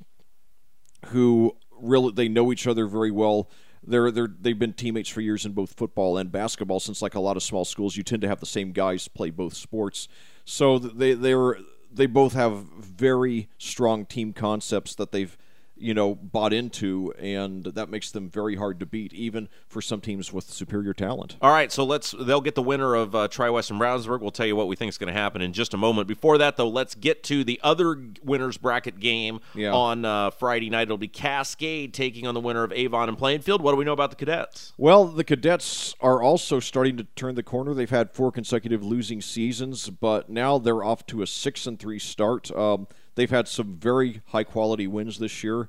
who 1.07 1.57
really 1.81 2.13
they 2.13 2.29
know 2.29 2.53
each 2.53 2.67
other 2.67 2.87
very 2.87 3.11
well. 3.11 3.51
They're 3.83 4.11
they're 4.11 4.29
they've 4.29 4.59
been 4.59 4.75
teammates 4.75 5.09
for 5.09 5.21
years 5.21 5.47
in 5.47 5.53
both 5.53 5.73
football 5.73 6.19
and 6.19 6.31
basketball. 6.31 6.81
Since 6.81 7.03
like 7.03 7.15
a 7.15 7.21
lot 7.21 7.37
of 7.37 7.43
small 7.43 7.65
schools, 7.65 7.97
you 7.97 8.03
tend 8.03 8.23
to 8.23 8.29
have 8.29 8.41
the 8.41 8.47
same 8.47 8.73
guys 8.73 9.09
play 9.09 9.31
both 9.31 9.55
sports. 9.55 10.07
So 10.45 10.79
they 10.79 11.15
they're 11.15 11.57
they 11.91 12.07
both 12.07 12.35
have 12.35 12.67
very 12.79 13.49
strong 13.59 14.07
team 14.07 14.33
concepts 14.33 14.95
that 14.95 15.13
they've 15.13 15.37
you 15.81 15.95
know 15.95 16.15
bought 16.15 16.53
into, 16.53 17.13
and 17.19 17.65
that 17.65 17.89
makes 17.89 18.11
them 18.11 18.29
very 18.29 18.57
hard 18.57 18.79
to 18.81 18.87
beat, 18.87 19.13
even 19.13 19.49
for 19.69 19.81
some 19.83 20.01
teams 20.01 20.33
with 20.33 20.45
superior 20.51 20.93
talent. 20.95 21.37
All 21.41 21.51
right, 21.53 21.73
so 21.73 21.85
let's. 21.85 22.15
They'll 22.21 22.41
get 22.41 22.55
the 22.55 22.63
winner 22.63 22.95
of 22.95 23.15
uh, 23.15 23.29
Tri 23.29 23.51
West 23.51 23.71
and 23.71 23.81
Brownsburg. 23.81 24.21
We'll 24.21 24.31
tell 24.31 24.47
you 24.47 24.57
what 24.57 24.69
we 24.69 24.77
think 24.77 24.91
is 24.91 24.99
going 24.99 25.13
to 25.13 25.19
happen 25.19 25.41
in 25.43 25.53
just 25.53 25.75
a 25.75 25.77
moment. 25.77 26.07
Before 26.09 26.39
that, 26.39 26.57
though, 26.57 26.69
let's 26.69 26.95
get 26.95 27.23
to 27.25 27.43
the 27.45 27.59
other 27.63 28.01
winners 28.23 28.57
bracket 28.59 29.01
game 29.01 29.41
Yeah. 29.55 29.73
on 29.73 30.05
uh, 30.05 30.31
Friday 30.31 30.71
night. 30.71 30.83
It'll 30.83 30.99
be 30.99 31.09
Cascade 31.09 31.95
taking 31.95 32.27
on 32.27 32.35
the 32.35 32.41
winner 32.41 32.63
of 32.65 32.73
Avon 32.73 33.09
and 33.09 33.17
Plainfield. 33.19 33.63
What 33.63 33.73
do 33.73 33.77
we 33.77 33.85
know 33.85 33.93
about 33.93 34.11
the 34.11 34.17
Cadets? 34.17 34.73
Well, 34.77 35.07
the 35.07 35.25
Cadets 35.25 35.95
are 36.01 36.23
also 36.23 36.61
starting 36.61 36.97
to 36.99 37.05
turn 37.17 37.35
the 37.35 37.43
corner. 37.43 37.75
They've 37.75 37.89
had 37.89 38.11
four 38.13 38.31
consecutive 38.33 38.85
losing 38.85 39.21
seasons, 39.21 39.89
but 39.91 40.29
now 40.29 40.59
they're 40.59 40.85
off 40.85 41.07
to 41.07 41.23
a 41.23 41.27
six 41.27 41.67
and 41.67 41.79
three 41.79 41.99
start. 41.99 42.51
Um, 42.53 42.87
they've 43.15 43.31
had 43.31 43.49
some 43.49 43.77
very 43.77 44.23
high 44.27 44.45
quality 44.45 44.87
wins 44.87 45.19
this 45.19 45.43
year. 45.45 45.69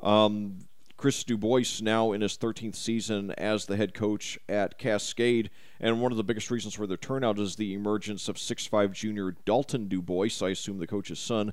Um, 0.00 0.58
Chris 0.96 1.22
Dubois 1.22 1.80
now 1.80 2.10
in 2.10 2.22
his 2.22 2.36
13th 2.36 2.74
season 2.74 3.30
as 3.38 3.66
the 3.66 3.76
head 3.76 3.94
coach 3.94 4.36
at 4.48 4.78
Cascade, 4.78 5.48
and 5.78 6.02
one 6.02 6.10
of 6.10 6.18
the 6.18 6.24
biggest 6.24 6.50
reasons 6.50 6.74
for 6.74 6.88
their 6.88 6.96
turnout 6.96 7.38
is 7.38 7.54
the 7.54 7.72
emergence 7.72 8.28
of 8.28 8.34
6'5 8.34 8.92
junior 8.92 9.36
Dalton 9.44 9.86
Dubois, 9.86 10.42
I 10.42 10.48
assume 10.48 10.78
the 10.78 10.88
coach's 10.88 11.20
son, 11.20 11.52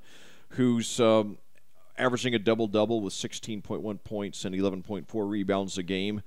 who's 0.49 0.99
um, 0.99 1.37
averaging 1.95 2.33
a 2.33 2.39
double 2.39 2.65
double 2.65 3.01
with 3.01 3.13
16.1 3.13 4.03
points 4.03 4.45
and 4.45 4.55
11.4 4.55 5.29
rebounds 5.29 5.77
a 5.77 5.83
game. 5.83 6.23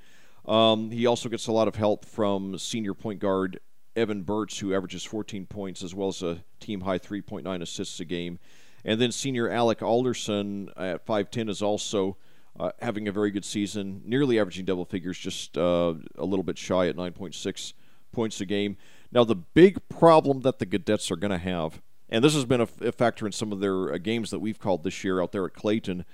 Um, 0.47 0.93
he 0.93 1.07
also 1.07 1.29
gets 1.29 1.49
a 1.49 1.53
lot 1.53 1.67
of 1.67 1.75
help 1.75 2.05
from 2.05 2.57
senior 2.57 2.95
point 2.95 3.19
guard 3.19 3.59
Evan 3.97 4.23
Burtz, 4.23 4.61
who 4.61 4.73
averages 4.73 5.05
14 5.05 5.45
points 5.47 5.83
as 5.83 5.93
well 5.93 6.09
as 6.09 6.23
a 6.23 6.45
team 6.61 6.83
high 6.83 7.01
3.9 7.01 7.63
assists 7.63 7.99
a 7.99 8.05
game. 8.05 8.39
And 8.85 9.01
then 9.01 9.13
senior 9.13 9.49
Alec 9.49 9.83
Alderson 9.83 10.71
at 10.77 11.07
5'10 11.07 11.49
is 11.49 11.63
also 11.63 12.17
uh, 12.59 12.73
having 12.81 13.09
a 13.09 13.13
very 13.13 13.31
good 13.31 13.45
season, 13.45 14.03
nearly 14.05 14.39
averaging 14.39 14.65
double 14.65 14.85
figures, 14.85 15.19
just 15.19 15.57
uh, 15.57 15.95
a 16.17 16.25
little 16.25 16.43
bit 16.43 16.59
shy 16.59 16.89
at 16.89 16.97
9.6 16.97 17.73
points 18.13 18.41
a 18.41 18.47
game. 18.47 18.77
Now, 19.13 19.25
the 19.25 19.37
big 19.37 19.89
problem 19.89 20.41
that 20.41 20.59
the 20.59 20.67
Cadets 20.67 21.11
are 21.11 21.17
going 21.17 21.31
to 21.31 21.39
have, 21.39 21.81
and 22.09 22.25
this 22.25 22.35
has 22.35 22.45
been 22.45 22.61
a, 22.61 22.69
a 22.81 22.93
factor 22.93 23.27
in 23.27 23.33
some 23.33 23.53
of 23.53 23.61
their 23.61 23.93
uh, 23.93 23.99
games 23.99 24.31
that 24.31 24.41
we've 24.41 24.59
called 24.59 24.85
this 24.85 25.05
year 25.05 25.23
out 25.23 25.33
there 25.33 25.47
at 25.47 25.55
Clayton, 25.55 26.05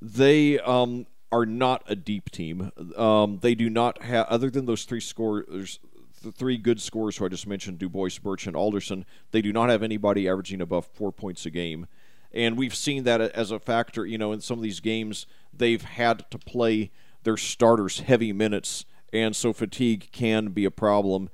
they 0.00 0.58
um, 0.60 1.06
are 1.30 1.46
not 1.46 1.82
a 1.86 1.96
deep 1.96 2.30
team. 2.30 2.72
Um, 2.96 3.38
they 3.40 3.54
do 3.54 3.68
not 3.68 4.02
have, 4.02 4.26
other 4.26 4.50
than 4.50 4.66
those 4.66 4.84
three 4.84 5.00
scores, 5.00 5.80
the 6.24 6.32
three 6.32 6.56
good 6.56 6.80
scorers 6.80 7.16
who 7.16 7.26
I 7.26 7.28
just 7.28 7.46
mentioned, 7.46 7.78
Du 7.78 7.88
Bois, 7.88 8.10
Birch, 8.22 8.46
and 8.46 8.56
Alderson, 8.56 9.04
they 9.30 9.40
do 9.40 9.52
not 9.52 9.70
have 9.70 9.82
anybody 9.82 10.28
averaging 10.28 10.60
above 10.60 10.86
four 10.86 11.12
points 11.12 11.46
a 11.46 11.50
game. 11.50 11.86
And 12.32 12.58
we've 12.58 12.74
seen 12.74 13.04
that 13.04 13.20
as 13.20 13.52
a 13.52 13.60
factor, 13.60 14.04
you 14.04 14.18
know, 14.18 14.32
in 14.32 14.40
some 14.40 14.58
of 14.58 14.62
these 14.62 14.80
games, 14.80 15.26
they've 15.56 15.82
had 15.82 16.28
to 16.30 16.38
play 16.38 16.90
their 17.22 17.36
starters 17.36 18.00
heavy 18.00 18.32
minutes, 18.32 18.84
and 19.12 19.36
so 19.36 19.52
fatigue 19.52 20.08
can 20.10 20.48
be 20.48 20.64
a 20.64 20.70
problem. 20.70 21.30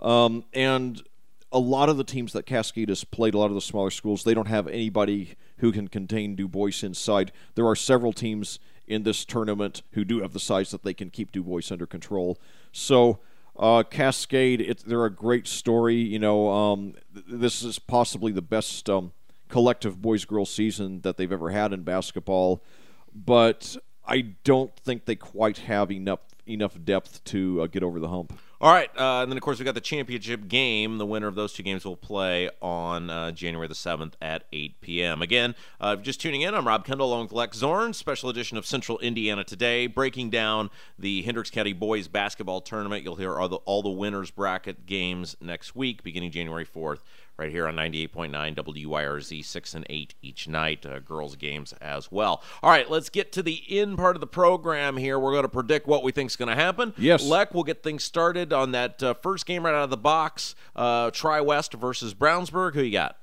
Um, 0.00 0.44
and 0.52 1.02
a 1.50 1.58
lot 1.58 1.88
of 1.88 1.96
the 1.96 2.04
teams 2.04 2.32
that 2.32 2.44
Cascade 2.44 2.88
has 2.88 3.04
played, 3.04 3.34
a 3.34 3.38
lot 3.38 3.46
of 3.46 3.54
the 3.54 3.60
smaller 3.60 3.90
schools, 3.90 4.24
they 4.24 4.34
don't 4.34 4.48
have 4.48 4.66
anybody 4.66 5.34
who 5.58 5.72
can 5.72 5.88
contain 5.88 6.34
Du 6.34 6.48
Bois 6.48 6.82
inside. 6.82 7.32
There 7.54 7.66
are 7.66 7.76
several 7.76 8.12
teams 8.12 8.58
in 8.86 9.04
this 9.04 9.24
tournament 9.24 9.82
who 9.92 10.04
do 10.04 10.20
have 10.20 10.32
the 10.32 10.40
size 10.40 10.70
that 10.72 10.82
they 10.82 10.92
can 10.92 11.10
keep 11.10 11.32
Du 11.32 11.42
Bois 11.42 11.62
under 11.70 11.86
control. 11.86 12.38
So, 12.72 13.20
uh, 13.56 13.82
Cascade, 13.84 14.60
it, 14.60 14.82
they're 14.86 15.04
a 15.04 15.10
great 15.10 15.46
story. 15.46 15.96
You 15.96 16.18
know, 16.18 16.50
um, 16.50 16.94
th- 17.12 17.26
this 17.28 17.62
is 17.62 17.78
possibly 17.78 18.32
the 18.32 18.42
best 18.42 18.88
um, 18.90 19.12
collective 19.48 20.00
boys 20.02 20.24
girls 20.24 20.50
season 20.50 21.00
that 21.02 21.16
they've 21.16 21.30
ever 21.32 21.50
had 21.50 21.72
in 21.72 21.82
basketball, 21.82 22.62
but 23.14 23.76
I 24.06 24.20
don't 24.44 24.74
think 24.76 25.04
they 25.04 25.16
quite 25.16 25.58
have 25.58 25.90
enough 25.90 26.20
enough 26.46 26.76
depth 26.84 27.24
to 27.24 27.62
uh, 27.62 27.66
get 27.66 27.82
over 27.82 27.98
the 27.98 28.08
hump. 28.08 28.38
All 28.64 28.72
right, 28.72 28.88
uh, 28.98 29.20
and 29.20 29.30
then 29.30 29.36
of 29.36 29.42
course 29.42 29.58
we 29.58 29.64
got 29.66 29.74
the 29.74 29.80
championship 29.82 30.48
game. 30.48 30.96
The 30.96 31.04
winner 31.04 31.26
of 31.26 31.34
those 31.34 31.52
two 31.52 31.62
games 31.62 31.84
will 31.84 31.98
play 31.98 32.48
on 32.62 33.10
uh, 33.10 33.30
January 33.32 33.68
the 33.68 33.74
seventh 33.74 34.16
at 34.22 34.44
8 34.54 34.80
p.m. 34.80 35.20
Again, 35.20 35.54
uh, 35.82 35.96
just 35.96 36.18
tuning 36.18 36.40
in, 36.40 36.54
I'm 36.54 36.66
Rob 36.66 36.86
Kendall 36.86 37.08
along 37.08 37.24
with 37.24 37.32
Lec 37.32 37.54
Zorn. 37.54 37.92
Special 37.92 38.30
edition 38.30 38.56
of 38.56 38.64
Central 38.64 38.98
Indiana 39.00 39.44
today, 39.44 39.86
breaking 39.86 40.30
down 40.30 40.70
the 40.98 41.20
Hendricks 41.24 41.50
County 41.50 41.74
boys 41.74 42.08
basketball 42.08 42.62
tournament. 42.62 43.04
You'll 43.04 43.16
hear 43.16 43.38
all 43.38 43.50
the 43.50 43.56
all 43.66 43.82
the 43.82 43.90
winners 43.90 44.30
bracket 44.30 44.86
games 44.86 45.36
next 45.42 45.76
week, 45.76 46.02
beginning 46.02 46.30
January 46.30 46.64
4th 46.64 47.00
right 47.36 47.50
here 47.50 47.66
on 47.66 47.74
98.9 47.76 48.54
WYRZ, 48.54 49.44
6 49.44 49.74
and 49.74 49.86
8 49.88 50.14
each 50.22 50.48
night, 50.48 50.86
uh, 50.86 51.00
girls' 51.00 51.36
games 51.36 51.72
as 51.80 52.10
well. 52.10 52.42
All 52.62 52.70
right, 52.70 52.88
let's 52.90 53.10
get 53.10 53.32
to 53.32 53.42
the 53.42 53.62
end 53.68 53.98
part 53.98 54.16
of 54.16 54.20
the 54.20 54.26
program 54.26 54.96
here. 54.96 55.18
We're 55.18 55.32
going 55.32 55.42
to 55.42 55.48
predict 55.48 55.86
what 55.86 56.02
we 56.02 56.12
think 56.12 56.30
is 56.30 56.36
going 56.36 56.48
to 56.48 56.54
happen. 56.54 56.94
Yes. 56.96 57.24
Lec 57.24 57.52
will 57.52 57.64
get 57.64 57.82
things 57.82 58.04
started 58.04 58.52
on 58.52 58.72
that 58.72 59.02
uh, 59.02 59.14
first 59.14 59.46
game 59.46 59.64
right 59.64 59.74
out 59.74 59.84
of 59.84 59.90
the 59.90 59.96
box 59.96 60.54
uh, 60.76 61.10
Tri 61.10 61.40
West 61.40 61.74
versus 61.74 62.14
Brownsburg. 62.14 62.74
Who 62.74 62.82
you 62.82 62.92
got? 62.92 63.16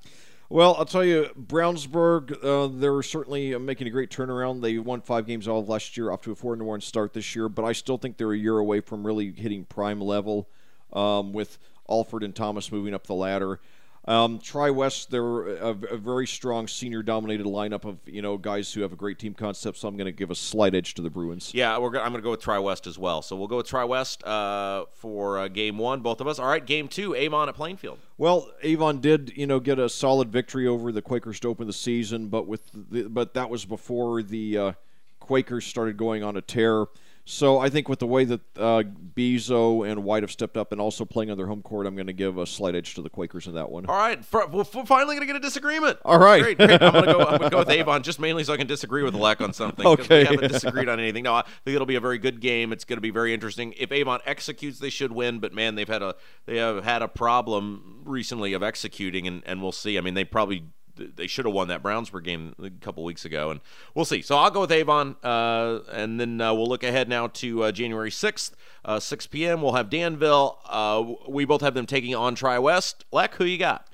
Well, 0.50 0.76
I'll 0.78 0.84
tell 0.84 1.06
you, 1.06 1.30
Brownsburg, 1.39 2.43
uh, 2.43 2.78
they're 2.78 3.02
certainly 3.04 3.58
making 3.58 3.88
a 3.88 3.89
great 3.89 4.10
turnaround. 4.10 4.62
They 4.62 4.78
won 4.80 5.00
five 5.00 5.26
games 5.26 5.47
all 5.47 5.62
of 5.62 5.69
last 5.69 5.95
year, 5.95 6.12
off 6.12 6.24
to 6.24 6.34
a 6.34 6.36
4 6.36 6.58
1 6.58 6.82
start 6.82 7.13
this 7.13 7.38
year, 7.38 7.47
but 7.47 7.63
I 7.63 7.71
still 7.71 7.97
think 7.97 8.17
they're 8.17 8.34
a 8.34 8.38
year 8.38 8.58
away 8.58 8.82
from 8.82 9.08
really 9.08 9.32
hitting 9.32 9.63
prime 9.63 10.02
level 10.02 10.50
um, 10.91 11.32
with 11.32 11.58
Alford 11.89 12.24
and 12.24 12.36
Thomas 12.36 12.69
moving 12.69 12.93
up 12.93 13.08
the 13.08 13.13
ladder. 13.13 13.62
Um, 14.05 14.39
Tri 14.39 14.71
West, 14.71 15.11
they're 15.11 15.47
a, 15.57 15.69
a, 15.69 15.97
very 15.97 16.25
strong 16.25 16.67
senior-dominated 16.67 17.45
lineup 17.45 17.85
of 17.85 17.99
you 18.07 18.23
know 18.23 18.35
guys 18.35 18.73
who 18.73 18.81
have 18.81 18.91
a 18.91 18.95
great 18.95 19.19
team 19.19 19.35
concept. 19.35 19.77
So 19.77 19.87
I'm 19.87 19.95
going 19.95 20.05
to 20.05 20.11
give 20.11 20.31
a 20.31 20.35
slight 20.35 20.73
edge 20.73 20.95
to 20.95 21.03
the 21.03 21.09
Bruins. 21.11 21.51
Yeah, 21.53 21.77
we're 21.77 21.91
gonna, 21.91 22.03
I'm 22.03 22.11
going 22.11 22.21
to 22.21 22.25
go 22.25 22.31
with 22.31 22.41
Tri 22.41 22.57
West 22.57 22.87
as 22.87 22.97
well. 22.97 23.21
So 23.21 23.35
we'll 23.35 23.47
go 23.47 23.57
with 23.57 23.67
Tri 23.67 23.83
West 23.83 24.23
uh, 24.23 24.85
for 24.93 25.37
uh, 25.37 25.47
game 25.49 25.77
one, 25.77 26.01
both 26.01 26.19
of 26.19 26.27
us. 26.27 26.39
All 26.39 26.47
right, 26.47 26.65
game 26.65 26.87
two, 26.87 27.13
Avon 27.13 27.47
at 27.47 27.55
Plainfield. 27.55 27.99
Well, 28.17 28.51
Avon 28.63 29.01
did 29.01 29.33
you 29.35 29.45
know 29.45 29.59
get 29.59 29.77
a 29.77 29.87
solid 29.87 30.31
victory 30.31 30.65
over 30.65 30.91
the 30.91 31.03
Quakers 31.03 31.39
to 31.41 31.49
open 31.49 31.67
the 31.67 31.73
season, 31.73 32.27
but 32.27 32.47
with 32.47 32.71
the, 32.73 33.03
but 33.03 33.35
that 33.35 33.51
was 33.51 33.65
before 33.65 34.23
the 34.23 34.57
uh, 34.57 34.71
Quakers 35.19 35.65
started 35.65 35.97
going 35.97 36.23
on 36.23 36.37
a 36.37 36.41
tear. 36.41 36.87
So 37.32 37.60
I 37.60 37.70
think 37.70 37.88
with 37.88 38.00
the 38.00 38.08
way 38.08 38.26
that 38.26 38.41
uh, 38.58 38.84
Bezo 39.15 39.89
and 39.89 40.04
White 40.04 40.22
have 40.22 40.32
stepped 40.32 40.58
up 40.58 40.74
and 40.74 40.82
also 40.82 41.06
playing 41.06 41.32
on 41.32 41.38
their 41.38 41.48
home 41.48 41.62
court, 41.62 41.88
I'm 41.88 41.96
going 41.96 42.08
to 42.08 42.13
give 42.13 42.38
a 42.38 42.46
slight 42.46 42.76
edge 42.76 42.94
to 42.96 43.02
the 43.02 43.10
Quakers 43.10 43.48
in 43.48 43.54
that 43.54 43.72
one. 43.72 43.86
All 43.86 43.96
right, 43.96 44.24
for, 44.26 44.46
we're 44.48 44.65
finally 44.65 45.15
going 45.15 45.22
to 45.22 45.26
get 45.26 45.38
a 45.38 45.39
disagreement. 45.39 45.98
All 46.04 46.20
right, 46.20 46.44
great, 46.44 46.58
great. 46.58 46.82
I'm 46.82 46.91
going 46.91 47.06
to 47.06 47.13
go. 47.13 47.20
I'm 47.22 47.38
going 47.38 47.41
to 47.44 47.50
go 47.50 47.60
with 47.60 47.70
Avon 47.70 48.04
just 48.04 48.20
mainly 48.20 48.44
so 48.44 48.52
I 48.52 48.58
can 48.58 48.67
disagree 48.67 49.02
with 49.02 49.13
Lec 49.13 49.39
on 49.39 49.54
something. 49.54 49.88
Okay, 49.88 50.24
we 50.24 50.26
haven't 50.26 50.52
disagreed 50.52 50.89
on 50.89 51.00
anything. 51.00 51.24
No, 51.24 51.36
I 51.36 51.44
think 51.63 51.74
it'll 51.74 51.86
be 51.88 51.96
a 51.96 52.02
very 52.02 52.17
good 52.17 52.41
game. 52.41 52.74
It's 52.74 52.84
going 52.84 52.98
to 52.98 53.02
be 53.02 53.12
very 53.12 53.34
interesting. 53.34 53.74
If 53.78 53.94
Avon 53.94 54.20
executes, 54.26 54.80
they 54.80 54.89
should 54.89 55.13
win. 55.13 55.39
But 55.39 55.54
man, 55.54 55.76
they've 55.76 55.88
had 55.88 56.02
a 56.02 56.15
they 56.48 56.58
have 56.58 56.84
had 56.84 57.02
a 57.02 57.08
problem 57.08 58.02
recently 58.04 58.52
of 58.52 58.62
executing, 58.62 59.26
and, 59.26 59.41
and 59.46 59.62
we'll 59.62 59.72
see. 59.72 59.98
I 59.98 60.02
mean, 60.02 60.15
they 60.15 60.26
probably 60.26 60.65
they 60.95 61.27
should 61.27 61.45
have 61.45 61.54
won 61.54 61.67
that 61.69 61.84
Brownsburg 61.84 62.23
game 62.23 62.56
a 62.62 62.69
couple 62.69 63.04
weeks 63.04 63.25
ago, 63.25 63.51
and 63.51 63.62
we'll 63.95 64.06
see. 64.06 64.21
So 64.21 64.38
I'll 64.38 64.51
go 64.51 64.62
with 64.62 64.71
Avon, 64.71 65.15
uh, 65.23 65.80
and 65.91 66.19
then 66.19 66.41
uh, 66.41 66.54
we'll 66.54 66.67
look 66.67 66.84
ahead 66.84 67.10
now 67.10 67.27
to 67.27 67.63
uh, 67.63 67.71
January 67.71 68.12
6th, 68.12 68.51
uh, 68.86 68.99
6 68.99 69.27
p.m. 69.27 69.62
We'll 69.62 69.73
have 69.73 69.89
Danville. 69.89 70.60
Uh, 70.65 71.13
we 71.27 71.45
both 71.45 71.62
have 71.62 71.73
them 71.73 71.86
taking 71.86 72.15
on 72.15 72.36
Tri 72.36 72.60
West. 72.60 73.06
Lec, 73.12 73.36
who 73.36 73.45
you 73.45 73.58
got? 73.58 73.88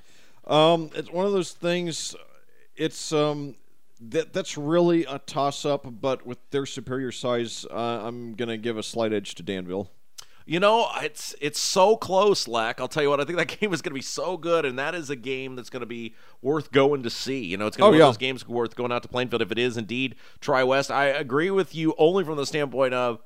Um, 0.46 0.90
it's 0.94 1.10
one 1.10 1.26
of 1.26 1.32
those 1.32 1.52
things. 1.52 2.16
It's 2.76 3.12
um, 3.12 3.56
that 4.00 4.32
that's 4.32 4.56
really 4.56 5.04
a 5.04 5.18
toss 5.18 5.64
up, 5.64 5.86
but 6.00 6.26
with 6.26 6.38
their 6.50 6.66
superior 6.66 7.12
size, 7.12 7.66
uh, 7.70 8.02
I'm 8.04 8.34
gonna 8.34 8.56
give 8.56 8.78
a 8.78 8.82
slight 8.82 9.12
edge 9.12 9.34
to 9.36 9.42
Danville. 9.42 9.90
You 10.48 10.60
know, 10.60 10.88
it's 11.02 11.34
it's 11.42 11.60
so 11.60 11.94
close, 11.94 12.46
Lec. 12.46 12.80
I'll 12.80 12.88
tell 12.88 13.02
you 13.02 13.10
what, 13.10 13.20
I 13.20 13.24
think 13.24 13.36
that 13.36 13.48
game 13.60 13.70
is 13.74 13.82
going 13.82 13.90
to 13.90 13.94
be 13.94 14.00
so 14.00 14.38
good, 14.38 14.64
and 14.64 14.78
that 14.78 14.94
is 14.94 15.10
a 15.10 15.16
game 15.16 15.56
that's 15.56 15.68
going 15.68 15.80
to 15.80 15.86
be 15.86 16.14
worth 16.40 16.72
going 16.72 17.02
to 17.02 17.10
see. 17.10 17.44
You 17.44 17.58
know, 17.58 17.66
it's 17.66 17.76
going 17.76 17.88
to 17.88 17.88
oh, 17.88 17.92
be 17.92 17.98
yeah. 17.98 18.04
one 18.04 18.08
of 18.08 18.14
those 18.14 18.18
games 18.18 18.48
worth 18.48 18.74
going 18.74 18.90
out 18.90 19.02
to 19.02 19.08
Plainfield 19.08 19.42
if 19.42 19.52
it 19.52 19.58
is 19.58 19.76
indeed 19.76 20.14
Tri 20.40 20.64
West. 20.64 20.90
I 20.90 21.08
agree 21.08 21.50
with 21.50 21.74
you 21.74 21.94
only 21.98 22.24
from 22.24 22.38
the 22.38 22.46
standpoint 22.46 22.94
of 22.94 23.20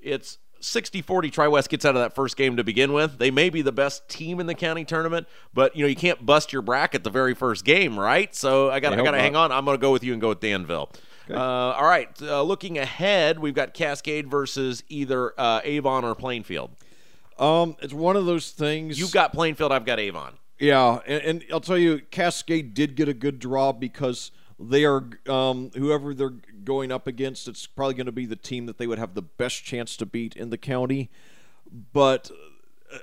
it's 0.00 0.38
60-40 0.62 1.30
Tri 1.30 1.46
West 1.46 1.68
gets 1.68 1.84
out 1.84 1.94
of 1.94 2.00
that 2.00 2.14
first 2.14 2.38
game 2.38 2.56
to 2.56 2.64
begin 2.64 2.94
with. 2.94 3.18
They 3.18 3.30
may 3.30 3.50
be 3.50 3.60
the 3.60 3.70
best 3.70 4.08
team 4.08 4.40
in 4.40 4.46
the 4.46 4.54
county 4.54 4.86
tournament, 4.86 5.26
but 5.52 5.76
you 5.76 5.82
know 5.82 5.88
you 5.88 5.96
can't 5.96 6.24
bust 6.24 6.54
your 6.54 6.62
bracket 6.62 7.04
the 7.04 7.10
very 7.10 7.34
first 7.34 7.66
game, 7.66 8.00
right? 8.00 8.34
So 8.34 8.70
I 8.70 8.80
got 8.80 8.94
I 8.94 9.02
got 9.02 9.10
to 9.10 9.18
hang 9.18 9.36
on. 9.36 9.52
I'm 9.52 9.66
going 9.66 9.76
to 9.76 9.80
go 9.80 9.92
with 9.92 10.04
you 10.04 10.12
and 10.12 10.22
go 10.22 10.30
with 10.30 10.40
Danville. 10.40 10.90
Uh, 11.30 11.36
all 11.36 11.84
right, 11.84 12.10
uh, 12.22 12.42
looking 12.42 12.78
ahead, 12.78 13.38
we've 13.38 13.54
got 13.54 13.74
Cascade 13.74 14.28
versus 14.28 14.82
either 14.88 15.38
uh, 15.38 15.60
Avon 15.64 16.04
or 16.04 16.14
Plainfield. 16.14 16.70
Um, 17.38 17.76
it's 17.80 17.92
one 17.92 18.16
of 18.16 18.26
those 18.26 18.50
things. 18.50 18.98
You've 18.98 19.12
got 19.12 19.32
Plainfield, 19.32 19.72
I've 19.72 19.84
got 19.86 19.98
Avon. 19.98 20.34
Yeah, 20.58 21.00
and, 21.06 21.22
and 21.22 21.44
I'll 21.52 21.60
tell 21.60 21.78
you, 21.78 22.02
Cascade 22.10 22.74
did 22.74 22.94
get 22.94 23.08
a 23.08 23.14
good 23.14 23.38
draw 23.38 23.72
because 23.72 24.30
they 24.60 24.84
are 24.84 25.08
um, 25.28 25.70
whoever 25.74 26.14
they're 26.14 26.34
going 26.64 26.92
up 26.92 27.06
against. 27.06 27.48
It's 27.48 27.66
probably 27.66 27.94
going 27.94 28.06
to 28.06 28.12
be 28.12 28.26
the 28.26 28.36
team 28.36 28.66
that 28.66 28.78
they 28.78 28.86
would 28.86 28.98
have 28.98 29.14
the 29.14 29.22
best 29.22 29.64
chance 29.64 29.96
to 29.96 30.06
beat 30.06 30.36
in 30.36 30.50
the 30.50 30.58
county. 30.58 31.10
But 31.92 32.30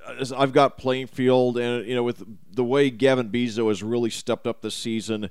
uh, 0.07 0.25
I've 0.37 0.53
got 0.53 0.77
Plainfield, 0.77 1.57
and 1.57 1.85
you 1.85 1.95
know, 1.95 2.03
with 2.03 2.23
the 2.53 2.63
way 2.63 2.89
Gavin 2.89 3.29
Bezo 3.29 3.67
has 3.67 3.83
really 3.83 4.09
stepped 4.09 4.47
up 4.47 4.61
this 4.61 4.75
season, 4.75 5.29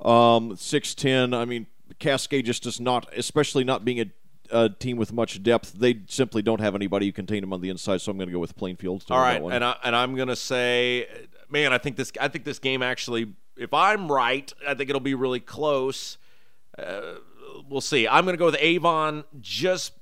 um, 0.00 0.56
six 0.56 0.94
ten. 0.94 1.34
I 1.34 1.44
mean, 1.44 1.66
Cascade 1.98 2.46
just 2.46 2.62
does 2.62 2.80
not, 2.80 3.06
especially 3.16 3.64
not 3.64 3.84
being 3.84 4.00
a, 4.00 4.06
a, 4.50 4.68
team 4.68 4.96
with 4.96 5.12
much 5.12 5.42
depth. 5.42 5.72
They 5.72 6.00
simply 6.06 6.42
don't 6.42 6.60
have 6.60 6.74
anybody 6.74 7.06
who 7.06 7.12
contain 7.12 7.40
them 7.40 7.52
on 7.52 7.60
the 7.60 7.70
inside. 7.70 8.00
So 8.00 8.10
I'm 8.10 8.18
going 8.18 8.28
to 8.28 8.32
go 8.32 8.38
with 8.38 8.56
Plainfield. 8.56 9.04
All 9.10 9.20
right, 9.20 9.42
and 9.42 9.64
I, 9.64 9.76
and 9.84 9.94
I'm 9.94 10.14
going 10.14 10.28
to 10.28 10.36
say, 10.36 11.06
man, 11.50 11.72
I 11.72 11.78
think 11.78 11.96
this 11.96 12.12
I 12.20 12.28
think 12.28 12.44
this 12.44 12.58
game 12.58 12.82
actually, 12.82 13.32
if 13.56 13.72
I'm 13.72 14.10
right, 14.10 14.52
I 14.66 14.74
think 14.74 14.90
it'll 14.90 15.00
be 15.00 15.14
really 15.14 15.40
close. 15.40 16.18
Uh, 16.78 17.14
we'll 17.68 17.80
see. 17.80 18.08
I'm 18.08 18.24
going 18.24 18.34
to 18.34 18.38
go 18.38 18.46
with 18.46 18.56
Avon 18.58 19.24
just 19.40 19.92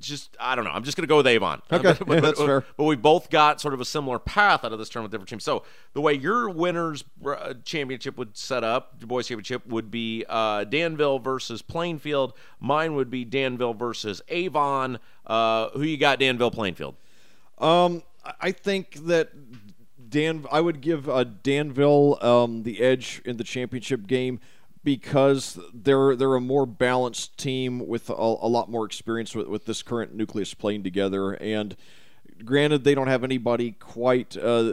just 0.00 0.36
I 0.40 0.54
don't 0.54 0.64
know. 0.64 0.70
I'm 0.70 0.82
just 0.82 0.96
going 0.96 1.04
to 1.04 1.08
go 1.08 1.18
with 1.18 1.26
Avon. 1.26 1.62
Okay, 1.72 1.96
but, 2.04 2.14
yeah, 2.14 2.20
that's 2.20 2.38
but, 2.38 2.46
fair. 2.46 2.64
But 2.76 2.84
we 2.84 2.96
both 2.96 3.30
got 3.30 3.60
sort 3.60 3.74
of 3.74 3.80
a 3.80 3.84
similar 3.84 4.18
path 4.18 4.64
out 4.64 4.72
of 4.72 4.78
this 4.78 4.88
tournament, 4.88 5.12
with 5.12 5.20
different 5.20 5.28
teams. 5.30 5.44
So 5.44 5.64
the 5.92 6.00
way 6.00 6.14
your 6.14 6.50
winners 6.50 7.04
uh, 7.24 7.54
championship 7.64 8.18
would 8.18 8.36
set 8.36 8.64
up, 8.64 9.00
the 9.00 9.06
boys 9.06 9.28
championship 9.28 9.66
would 9.66 9.90
be 9.90 10.24
uh, 10.28 10.64
Danville 10.64 11.18
versus 11.18 11.62
Plainfield. 11.62 12.34
Mine 12.58 12.94
would 12.94 13.10
be 13.10 13.24
Danville 13.24 13.74
versus 13.74 14.20
Avon. 14.28 14.98
Uh, 15.26 15.70
who 15.70 15.82
you 15.82 15.96
got? 15.96 16.18
Danville, 16.18 16.50
Plainfield. 16.50 16.96
Um, 17.58 18.02
I 18.40 18.52
think 18.52 19.06
that 19.06 19.30
Dan. 20.10 20.44
I 20.50 20.60
would 20.60 20.80
give 20.80 21.08
uh, 21.08 21.24
Danville 21.24 22.18
um, 22.20 22.62
the 22.64 22.80
edge 22.80 23.22
in 23.24 23.36
the 23.36 23.44
championship 23.44 24.06
game 24.06 24.40
because 24.82 25.58
they're 25.74 26.16
they're 26.16 26.34
a 26.34 26.40
more 26.40 26.66
balanced 26.66 27.36
team 27.36 27.86
with 27.86 28.08
a, 28.08 28.14
a 28.14 28.48
lot 28.48 28.70
more 28.70 28.86
experience 28.86 29.34
with, 29.34 29.48
with 29.48 29.66
this 29.66 29.82
current 29.82 30.14
nucleus 30.14 30.54
playing 30.54 30.82
together. 30.82 31.32
And 31.32 31.76
granted, 32.44 32.84
they 32.84 32.94
don't 32.94 33.08
have 33.08 33.24
anybody 33.24 33.72
quite 33.72 34.36
uh, 34.36 34.72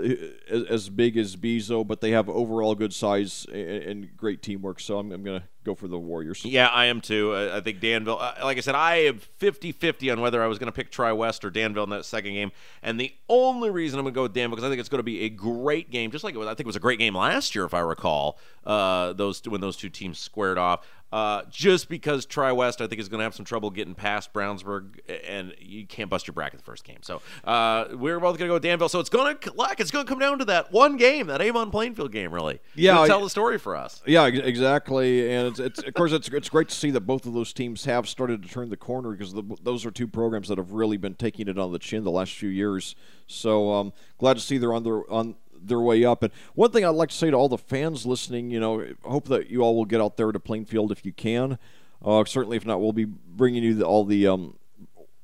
as, 0.49 0.63
as 0.69 0.89
big 0.89 1.17
as 1.17 1.35
Bezo, 1.35 1.85
but 1.85 2.01
they 2.01 2.11
have 2.11 2.29
overall 2.29 2.75
good 2.75 2.93
size 2.93 3.45
and, 3.51 3.59
and 3.59 4.17
great 4.17 4.41
teamwork. 4.41 4.79
So 4.79 4.99
I'm, 4.99 5.11
I'm 5.11 5.23
going 5.23 5.41
to 5.41 5.47
go 5.67 5.75
for 5.75 5.87
the 5.87 5.99
Warriors. 5.99 6.43
Yeah, 6.45 6.67
I 6.67 6.85
am 6.85 7.01
too. 7.01 7.35
I 7.35 7.59
think 7.61 7.79
Danville, 7.79 8.17
uh, 8.19 8.33
like 8.41 8.57
I 8.57 8.61
said, 8.61 8.73
I 8.73 8.95
am 8.95 9.19
50 9.19 9.73
50 9.73 10.11
on 10.11 10.21
whether 10.21 10.41
I 10.41 10.47
was 10.47 10.57
going 10.57 10.67
to 10.67 10.71
pick 10.71 10.89
Tri 10.89 11.11
West 11.11 11.43
or 11.43 11.49
Danville 11.49 11.83
in 11.83 11.89
that 11.91 12.05
second 12.05 12.33
game. 12.33 12.51
And 12.81 12.99
the 12.99 13.13
only 13.29 13.69
reason 13.69 13.99
I'm 13.99 14.05
going 14.05 14.13
to 14.13 14.17
go 14.17 14.23
with 14.23 14.33
Danville 14.33 14.55
because 14.55 14.65
I 14.65 14.69
think 14.69 14.79
it's 14.79 14.89
going 14.89 14.99
to 14.99 15.03
be 15.03 15.23
a 15.23 15.29
great 15.29 15.91
game, 15.91 16.09
just 16.09 16.23
like 16.23 16.35
was, 16.35 16.47
I 16.47 16.51
think 16.51 16.61
it 16.61 16.67
was 16.67 16.75
a 16.77 16.81
great 16.81 16.99
game 16.99 17.15
last 17.15 17.53
year, 17.53 17.65
if 17.65 17.73
I 17.73 17.81
recall, 17.81 18.39
uh, 18.65 19.13
those 19.13 19.41
when 19.45 19.61
those 19.61 19.77
two 19.77 19.89
teams 19.89 20.17
squared 20.17 20.57
off. 20.57 20.87
Uh, 21.11 21.43
just 21.49 21.87
because 21.87 22.25
Tri 22.25 22.51
West, 22.51 22.81
I 22.81 22.87
think, 22.87 22.99
is 22.99 23.07
going 23.07 23.19
to 23.19 23.23
have 23.23 23.33
some 23.33 23.45
trouble 23.45 23.69
getting 23.69 23.95
past 23.95 24.33
Brownsburg, 24.33 24.99
and 25.25 25.53
you 25.57 25.85
can't 25.85 26.09
bust 26.09 26.27
your 26.27 26.33
bracket 26.33 26.59
the 26.59 26.65
first 26.65 26.83
game. 26.83 26.97
So 27.01 27.21
uh, 27.45 27.85
we're 27.93 28.19
both 28.19 28.37
going 28.37 28.47
to 28.47 28.47
go 28.47 28.53
with 28.55 28.63
Danville. 28.63 28.89
So 28.89 28.99
it's 28.99 29.09
going 29.09 29.37
to 29.37 29.53
like 29.53 29.79
it's 29.79 29.89
going 29.89 30.05
to 30.05 30.09
come 30.09 30.19
down 30.19 30.39
to 30.39 30.45
that 30.45 30.71
one 30.73 30.97
game, 30.97 31.27
that 31.27 31.41
Avon 31.41 31.71
Plainfield 31.71 32.11
game, 32.11 32.33
really. 32.33 32.59
Yeah, 32.75 33.05
tell 33.07 33.21
the 33.21 33.29
story 33.29 33.57
for 33.57 33.75
us. 33.77 34.01
Yeah, 34.05 34.25
exactly. 34.25 35.33
And 35.33 35.47
it's, 35.47 35.59
it's 35.59 35.83
of 35.83 35.93
course 35.93 36.11
it's 36.11 36.27
it's 36.27 36.49
great 36.49 36.67
to 36.69 36.75
see 36.75 36.91
that 36.91 37.01
both 37.01 37.25
of 37.25 37.33
those 37.33 37.53
teams 37.53 37.85
have 37.85 38.09
started 38.09 38.43
to 38.43 38.49
turn 38.49 38.69
the 38.69 38.77
corner 38.77 39.11
because 39.11 39.33
the, 39.33 39.43
those 39.63 39.85
are 39.85 39.91
two 39.91 40.07
programs 40.07 40.49
that 40.49 40.57
have 40.57 40.73
really 40.73 40.97
been 40.97 41.15
taking 41.15 41.47
it 41.47 41.57
on 41.57 41.71
the 41.71 41.79
chin 41.79 42.03
the 42.03 42.11
last 42.11 42.33
few 42.33 42.49
years. 42.49 42.95
So 43.27 43.71
um, 43.71 43.93
glad 44.17 44.33
to 44.35 44.41
see 44.41 44.57
they're 44.57 44.73
on 44.73 44.83
their 44.83 45.09
on 45.09 45.35
their 45.61 45.79
way 45.79 46.05
up. 46.05 46.23
And 46.23 46.31
one 46.55 46.71
thing 46.71 46.85
I'd 46.85 46.89
like 46.89 47.09
to 47.09 47.15
say 47.15 47.31
to 47.31 47.37
all 47.37 47.49
the 47.49 47.57
fans 47.57 48.05
listening, 48.05 48.51
you 48.51 48.59
know, 48.59 48.85
hope 49.03 49.27
that 49.29 49.49
you 49.49 49.61
all 49.61 49.75
will 49.75 49.85
get 49.85 50.01
out 50.01 50.17
there 50.17 50.31
to 50.31 50.39
Plainfield 50.39 50.91
if 50.91 51.05
you 51.05 51.13
can. 51.13 51.57
Uh, 52.03 52.23
certainly, 52.25 52.57
if 52.57 52.65
not, 52.65 52.79
we'll 52.79 52.93
be 52.93 53.05
bringing 53.05 53.63
you 53.63 53.75
the, 53.75 53.85
all 53.85 54.05
the 54.05 54.27
um, 54.27 54.57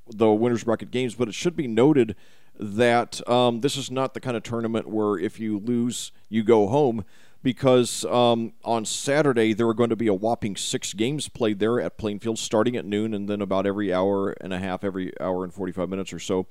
the 0.07 0.31
winners 0.31 0.63
bracket 0.63 0.91
games. 0.91 1.15
But 1.15 1.27
it 1.27 1.33
should 1.33 1.55
be 1.55 1.67
noted 1.67 2.15
that 2.59 3.27
um, 3.29 3.61
this 3.61 3.77
is 3.77 3.89
not 3.89 4.13
the 4.13 4.19
kind 4.19 4.37
of 4.37 4.43
tournament 4.43 4.87
where 4.87 5.17
if 5.17 5.39
you 5.39 5.59
lose, 5.59 6.11
you 6.29 6.43
go 6.43 6.67
home. 6.67 7.05
Because 7.43 8.05
um, 8.05 8.53
on 8.63 8.85
Saturday 8.85 9.51
there 9.51 9.67
are 9.67 9.73
going 9.73 9.89
to 9.89 9.97
be 9.97 10.07
a 10.07 10.13
whopping 10.13 10.55
six 10.55 10.93
games 10.93 11.27
played 11.27 11.59
there 11.59 11.77
at 11.81 11.97
Plainfield, 11.97 12.39
starting 12.39 12.77
at 12.77 12.85
noon, 12.85 13.13
and 13.13 13.27
then 13.27 13.41
about 13.41 13.65
every 13.65 13.93
hour 13.93 14.31
and 14.39 14.53
a 14.53 14.59
half, 14.59 14.85
every 14.85 15.11
hour 15.19 15.43
and 15.43 15.53
forty-five 15.53 15.89
minutes 15.89 16.13
or 16.13 16.19
so. 16.19 16.47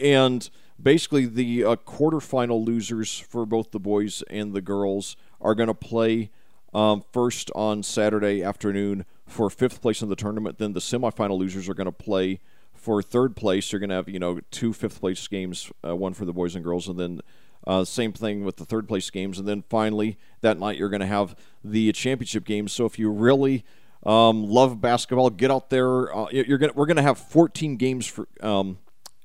And 0.00 0.48
basically 0.82 1.26
the 1.26 1.64
uh, 1.64 1.76
quarterfinal 1.76 2.64
losers 2.64 3.18
for 3.18 3.46
both 3.46 3.70
the 3.70 3.80
boys 3.80 4.22
and 4.30 4.52
the 4.52 4.60
girls 4.60 5.16
are 5.40 5.54
going 5.54 5.68
to 5.68 5.74
play 5.74 6.30
um, 6.72 7.02
first 7.12 7.50
on 7.54 7.82
Saturday 7.82 8.42
afternoon 8.42 9.04
for 9.26 9.50
fifth 9.50 9.80
place 9.80 10.02
in 10.02 10.08
the 10.08 10.16
tournament. 10.16 10.58
Then 10.58 10.72
the 10.72 10.80
semifinal 10.80 11.38
losers 11.38 11.68
are 11.68 11.74
going 11.74 11.86
to 11.86 11.92
play 11.92 12.40
for 12.74 13.02
third 13.02 13.36
place. 13.36 13.72
You're 13.72 13.80
going 13.80 13.90
to 13.90 13.96
have 13.96 14.08
you 14.08 14.18
know 14.18 14.40
two 14.50 14.72
fifth 14.72 15.00
place 15.00 15.26
games, 15.28 15.70
uh, 15.86 15.94
one 15.96 16.14
for 16.14 16.24
the 16.24 16.32
boys 16.32 16.54
and 16.54 16.64
girls, 16.64 16.88
and 16.88 16.98
then 16.98 17.20
uh, 17.66 17.84
same 17.84 18.12
thing 18.12 18.44
with 18.44 18.56
the 18.56 18.64
third 18.64 18.88
place 18.88 19.10
games. 19.10 19.38
And 19.38 19.46
then 19.46 19.62
finally 19.68 20.18
that 20.40 20.58
night 20.58 20.78
you're 20.78 20.88
going 20.88 21.00
to 21.00 21.06
have 21.06 21.36
the 21.62 21.92
championship 21.92 22.44
games. 22.44 22.72
So 22.72 22.86
if 22.86 22.98
you 22.98 23.10
really 23.10 23.64
um, 24.04 24.44
love 24.44 24.80
basketball, 24.80 25.30
get 25.30 25.50
out 25.50 25.70
there. 25.70 26.14
Uh, 26.14 26.28
you're 26.30 26.58
gonna 26.58 26.72
we're 26.74 26.86
going 26.86 26.96
to 26.96 27.02
have 27.02 27.18
14 27.18 27.76
games 27.76 28.06
for. 28.06 28.28
Um, 28.40 28.78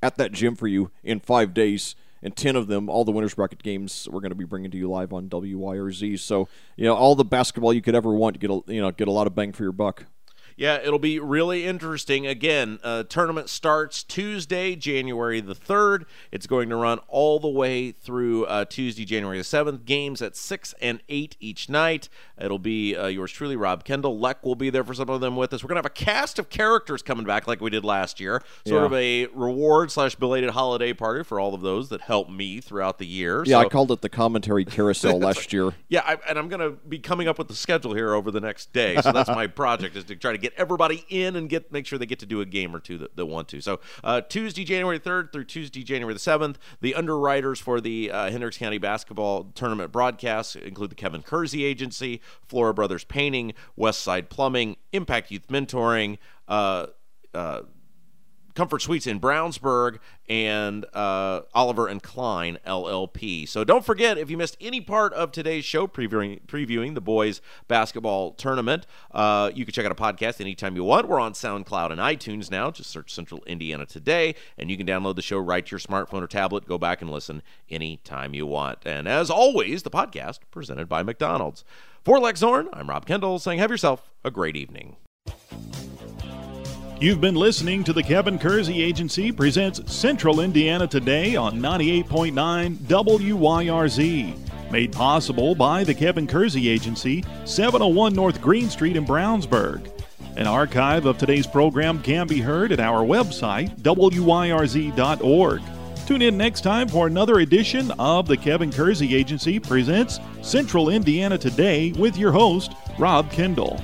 at 0.06 0.18
that 0.18 0.32
gym 0.32 0.56
for 0.56 0.68
you 0.68 0.92
in 1.04 1.20
five 1.20 1.54
days. 1.54 1.96
And 2.22 2.36
10 2.36 2.56
of 2.56 2.66
them, 2.66 2.90
all 2.90 3.06
the 3.06 3.12
winners 3.12 3.36
bracket 3.36 3.62
games, 3.62 4.08
we're 4.12 4.22
going 4.22 4.32
to 4.32 4.36
be 4.36 4.46
bringing 4.46 4.72
to 4.72 4.78
you 4.78 4.90
live 4.90 5.14
on 5.14 5.30
WYRZ. 5.30 6.20
So, 6.20 6.48
you 6.76 6.86
know, 6.86 6.96
all 6.96 7.14
the 7.14 7.26
basketball 7.26 7.72
you 7.72 7.84
could 7.84 7.94
ever 7.94 8.12
want 8.12 8.40
get 8.40 8.50
a, 8.50 8.62
you 8.66 8.82
know, 8.82 8.90
get 8.90 9.08
a 9.08 9.12
lot 9.12 9.28
of 9.28 9.36
bang 9.36 9.52
for 9.52 9.62
your 9.62 9.72
buck. 9.72 10.06
Yeah, 10.58 10.76
it'll 10.82 11.00
be 11.00 11.20
really 11.20 11.66
interesting. 11.66 12.26
Again, 12.26 12.80
uh, 12.82 13.04
tournament 13.04 13.50
starts 13.50 14.04
Tuesday, 14.04 14.76
January 14.76 15.42
the 15.42 15.54
3rd. 15.54 16.06
It's 16.32 16.48
going 16.48 16.70
to 16.70 16.78
run 16.78 17.00
all 17.10 17.40
the 17.40 17.50
way 17.50 17.92
through 17.92 18.46
uh, 18.46 18.64
Tuesday, 18.66 19.04
January 19.04 19.38
the 19.38 19.44
7th. 19.44 19.84
Games 19.84 20.22
at 20.22 20.36
6 20.38 20.74
and 20.82 21.02
8 21.10 21.36
each 21.42 21.68
night. 21.70 22.08
It'll 22.40 22.58
be 22.60 22.96
uh, 22.96 23.08
yours 23.08 23.32
truly, 23.34 23.58
Rob 23.58 23.84
Kendall. 23.84 24.18
Lec 24.18 24.44
will 24.44 24.56
be 24.56 24.70
there 24.70 24.84
for 24.86 24.94
some 24.94 25.10
of 25.10 25.20
them 25.20 25.36
with 25.36 25.52
us. 25.54 25.62
We're 25.62 25.68
going 25.68 25.76
to 25.76 25.80
have 25.80 25.86
a 25.88 25.90
cast 25.90 26.40
of 26.40 26.50
characters 26.50 27.02
coming 27.02 27.26
back 27.26 27.48
like 27.48 27.60
we 27.60 27.70
did 27.70 27.84
last 27.84 28.22
year. 28.22 28.42
Sort 28.66 28.80
Yeah. 28.82 28.86
of 28.86 28.94
a 28.94 29.26
reward 29.38 29.92
slash 29.92 30.16
belated 30.16 30.52
holiday 30.52 30.94
party 30.94 31.24
for 31.26 31.38
all 31.40 31.54
of 31.54 31.62
those 31.62 31.90
that 31.90 32.02
helped 32.02 32.32
me 32.32 32.62
throughout 32.62 32.98
the 32.98 33.06
year. 33.06 33.44
Yeah, 33.46 33.60
So- 33.60 33.66
I 33.66 33.70
called 33.70 33.92
it 33.92 34.02
the 34.02 34.10
commentary 34.10 34.64
carousel 34.64 35.20
last 35.20 35.52
year. 35.52 35.74
yeah, 35.90 36.02
I, 36.06 36.18
and 36.30 36.40
I'm 36.40 36.48
going 36.48 36.62
to 36.62 36.72
be 36.88 37.00
coming 37.00 37.28
up 37.28 37.38
with 37.38 37.50
the 37.50 37.56
schedule 37.56 37.94
here 37.94 38.14
over 38.14 38.32
the 38.32 38.40
next 38.42 38.72
day. 38.72 38.96
So 39.02 39.12
that's 39.12 39.28
my 39.30 39.48
project 39.56 39.98
is 39.98 40.06
to 40.06 40.16
try 40.16 40.32
to 40.32 40.38
get 40.46 40.54
everybody 40.58 41.06
in 41.10 41.36
and 41.36 41.50
get 41.50 41.72
make 41.72 41.86
sure 41.88 41.98
they 41.98 42.06
get 42.06 42.20
to 42.20 42.26
do 42.26 42.42
a 42.42 42.46
game 42.46 42.76
or 42.76 42.80
two 42.80 42.98
that, 43.00 43.16
that 43.16 43.26
want 43.26 43.48
to. 43.50 43.62
So 43.62 43.80
uh, 44.04 44.22
Tuesday, 44.22 44.64
January 44.64 45.00
3rd 45.00 45.32
through 45.32 45.46
Tuesday, 45.46 45.84
January 45.84 46.14
the 46.14 46.20
7th, 46.20 46.58
the 46.82 46.94
underwriters 46.94 47.60
for 47.60 47.82
the 47.82 48.12
uh, 48.12 48.30
Hendricks 48.30 48.58
County 48.58 48.78
basketball 48.78 49.46
tournament 49.56 49.92
broadcasts 49.92 50.56
include 50.56 50.92
the 50.92 50.96
Kevin 50.96 51.24
Kersey 51.24 51.66
Agency, 51.66 52.22
Flora 52.44 52.74
Brothers 52.74 53.04
Painting, 53.04 53.54
West 53.76 54.02
Side 54.02 54.30
Plumbing, 54.30 54.78
Impact 54.92 55.32
Youth 55.32 55.48
Mentoring. 55.48 56.18
Uh, 56.48 56.88
uh, 57.34 57.62
Comfort 58.56 58.82
Suites 58.82 59.06
in 59.06 59.20
Brownsburg 59.20 60.00
and 60.28 60.86
uh, 60.94 61.42
Oliver 61.54 61.88
and 61.88 62.02
Klein 62.02 62.58
LLP. 62.66 63.48
So 63.48 63.64
don't 63.64 63.86
forget 63.86 64.18
if 64.18 64.30
you 64.30 64.38
missed 64.38 64.58
any 64.60 64.82
part 64.82 65.14
of 65.14 65.32
today's 65.32 65.66
show 65.66 65.88
previewing 65.88 66.42
previewing 66.46 66.96
the 66.96 67.02
boys 67.02 67.42
basketball 67.68 68.32
tournament, 68.32 68.88
uh, 69.12 69.52
you 69.54 69.66
can 69.66 69.74
check 69.74 69.86
out 69.86 69.92
a 69.92 69.96
podcast 69.96 70.40
anytime 70.40 70.76
you 70.76 70.84
want. 70.86 71.08
We're 71.08 71.20
on 71.20 71.34
SoundCloud 71.34 71.92
and 71.92 72.00
iTunes 72.00 72.50
now. 72.50 72.72
Just 72.72 72.90
search 72.90 73.14
Central 73.14 73.44
Indiana 73.46 73.86
Today, 73.86 74.36
and 74.58 74.72
you 74.72 74.78
can 74.78 74.88
download 74.88 75.18
the 75.18 75.22
show 75.22 75.38
right 75.38 75.66
to 75.66 75.72
your 75.72 75.80
smartphone 75.80 76.22
or 76.22 76.28
tablet. 76.28 76.66
Go 76.66 76.78
back 76.78 77.02
and 77.02 77.12
listen 77.12 77.44
anytime 77.70 78.34
you 78.34 78.46
want. 78.46 78.80
And 78.86 79.08
as 79.08 79.30
always, 79.30 79.84
the 79.84 79.92
podcast 79.92 80.40
presented 80.50 80.88
by 80.88 81.04
McDonald's. 81.04 81.66
For 82.06 82.20
Lec 82.20 82.38
Zorn, 82.38 82.70
I'm 82.72 82.90
Rob 82.90 83.06
Kendall 83.06 83.38
saying 83.38 83.60
have 83.60 83.72
yourself 83.72 84.14
a 84.24 84.32
great 84.32 84.56
evening. 84.56 84.96
You've 86.98 87.20
been 87.20 87.36
listening 87.36 87.84
to 87.84 87.92
the 87.92 88.02
Kevin 88.02 88.40
Kersey 88.40 88.82
Agency 88.82 89.30
presents 89.30 89.94
Central 89.94 90.40
Indiana 90.40 90.88
Today 90.88 91.36
on 91.36 91.60
98.9 91.60 92.78
WYRZ. 92.78 94.72
Made 94.72 94.94
possible 94.94 95.56
by 95.56 95.84
the 95.84 95.94
Kevin 95.94 96.26
Kersey 96.26 96.70
Agency, 96.70 97.22
701 97.44 98.14
North 98.14 98.42
Green 98.42 98.70
Street 98.70 98.96
in 98.96 99.06
Brownsburg. 99.06 99.92
An 100.38 100.48
archive 100.48 101.06
of 101.06 101.18
today's 101.18 101.46
program 101.46 102.02
can 102.02 102.28
be 102.28 102.40
heard 102.40 102.72
at 102.72 102.80
our 102.80 103.04
website, 103.04 103.76
wyrz.org. 103.82 105.62
Tune 106.08 106.22
in 106.22 106.38
next 106.38 106.62
time 106.62 106.88
for 106.88 107.08
another 107.08 107.40
edition 107.40 107.92
of 108.00 108.26
the 108.26 108.38
Kevin 108.38 108.72
Kersey 108.72 109.16
Agency 109.16 109.60
presents 109.60 110.22
Central 110.42 110.88
Indiana 110.88 111.38
Today 111.38 111.92
with 111.92 112.16
your 112.16 112.32
host, 112.32 112.72
Rob 112.98 113.30
Kendall. 113.32 113.84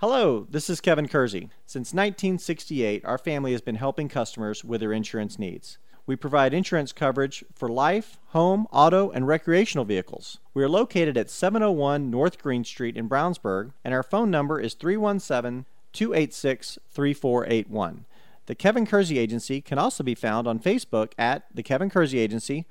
Hello, 0.00 0.46
this 0.48 0.70
is 0.70 0.80
Kevin 0.80 1.08
Kersey. 1.08 1.50
Since 1.66 1.92
1968, 1.92 3.04
our 3.04 3.18
family 3.18 3.52
has 3.52 3.60
been 3.60 3.74
helping 3.74 4.08
customers 4.08 4.64
with 4.64 4.80
their 4.80 4.94
insurance 4.94 5.38
needs. 5.38 5.76
We 6.06 6.16
provide 6.16 6.54
insurance 6.54 6.90
coverage 6.90 7.44
for 7.54 7.68
life, 7.68 8.16
home, 8.28 8.66
auto, 8.72 9.10
and 9.10 9.28
recreational 9.28 9.84
vehicles. 9.84 10.38
We 10.54 10.64
are 10.64 10.70
located 10.70 11.18
at 11.18 11.28
701 11.28 12.10
North 12.10 12.42
Green 12.42 12.64
Street 12.64 12.96
in 12.96 13.10
Brownsburg, 13.10 13.72
and 13.84 13.92
our 13.92 14.02
phone 14.02 14.30
number 14.30 14.58
is 14.58 14.72
317 14.72 15.66
286 15.92 16.78
3481. 16.88 18.06
The 18.46 18.54
Kevin 18.54 18.86
Kersey 18.86 19.18
Agency 19.18 19.60
can 19.60 19.78
also 19.78 20.02
be 20.02 20.14
found 20.14 20.48
on 20.48 20.60
Facebook 20.60 21.12
at 21.18 21.44
The 21.54 21.62
Kevin 21.62 21.90
Kersey 21.90 22.20
Agency 22.20 22.64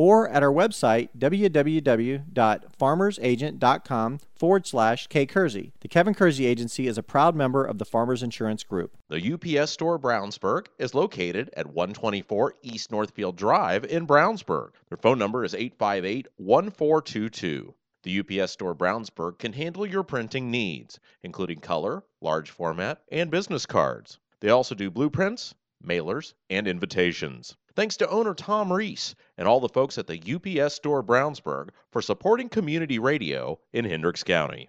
or 0.00 0.28
at 0.30 0.42
our 0.42 0.50
website, 0.50 1.10
www.farmersagent.com 1.18 4.18
forward 4.34 4.66
slash 4.66 5.06
K 5.08 5.26
Kersey. 5.26 5.74
The 5.80 5.88
Kevin 5.88 6.14
Kersey 6.14 6.46
Agency 6.46 6.86
is 6.86 6.96
a 6.96 7.02
proud 7.02 7.36
member 7.36 7.66
of 7.66 7.76
the 7.76 7.84
Farmers 7.84 8.22
Insurance 8.22 8.64
Group. 8.64 8.96
The 9.10 9.34
UPS 9.34 9.72
Store 9.72 9.98
Brownsburg 9.98 10.68
is 10.78 10.94
located 10.94 11.50
at 11.54 11.66
124 11.66 12.54
East 12.62 12.90
Northfield 12.90 13.36
Drive 13.36 13.84
in 13.84 14.06
Brownsburg. 14.06 14.70
Their 14.88 14.96
phone 14.96 15.18
number 15.18 15.44
is 15.44 15.54
858 15.54 16.28
1422. 16.38 17.74
The 18.02 18.20
UPS 18.20 18.52
Store 18.52 18.74
Brownsburg 18.74 19.38
can 19.38 19.52
handle 19.52 19.84
your 19.84 20.02
printing 20.02 20.50
needs, 20.50 20.98
including 21.22 21.60
color, 21.60 22.04
large 22.22 22.50
format, 22.50 23.02
and 23.12 23.30
business 23.30 23.66
cards. 23.66 24.18
They 24.40 24.48
also 24.48 24.74
do 24.74 24.90
blueprints, 24.90 25.54
mailers, 25.84 26.32
and 26.48 26.66
invitations. 26.66 27.54
Thanks 27.76 27.96
to 27.98 28.08
owner 28.08 28.34
Tom 28.34 28.72
Reese 28.72 29.14
and 29.38 29.46
all 29.46 29.60
the 29.60 29.68
folks 29.68 29.96
at 29.98 30.06
the 30.06 30.20
UPS 30.20 30.74
Store 30.74 31.02
Brownsburg 31.02 31.70
for 31.90 32.02
supporting 32.02 32.48
community 32.48 32.98
radio 32.98 33.58
in 33.72 33.84
Hendricks 33.84 34.24
County. 34.24 34.68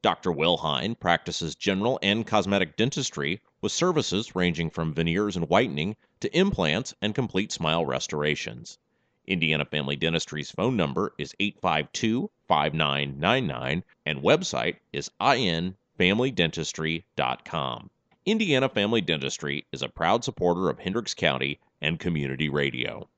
Dr. 0.03 0.33
Will 0.33 0.57
Hine 0.57 0.97
practices 0.97 1.55
general 1.55 2.01
and 2.03 2.27
cosmetic 2.27 2.77
dentistry 2.77 3.41
with 3.61 3.71
services 3.71 4.35
ranging 4.35 4.69
from 4.69 4.93
veneers 4.93 5.37
and 5.37 5.49
whitening 5.49 5.95
to 6.19 6.37
implants 6.37 6.93
and 7.01 7.15
complete 7.15 7.53
smile 7.53 7.87
restorations. 7.87 8.79
Indiana 9.27 9.65
Family 9.65 9.95
Dentistry's 9.95 10.51
phone 10.51 10.77
number 10.77 11.15
is 11.17 11.33
852 11.39 12.29
5999 12.49 13.85
and 14.05 14.21
website 14.21 14.79
is 14.93 15.13
infamilydentistry.com. 15.21 17.91
Indiana 18.27 18.69
Family 18.69 19.01
Dentistry 19.01 19.65
is 19.73 19.83
a 19.83 19.89
proud 19.89 20.25
supporter 20.25 20.69
of 20.69 20.81
Hendricks 20.81 21.15
County 21.15 21.61
and 21.81 22.01
community 22.01 22.49
radio. 22.49 23.09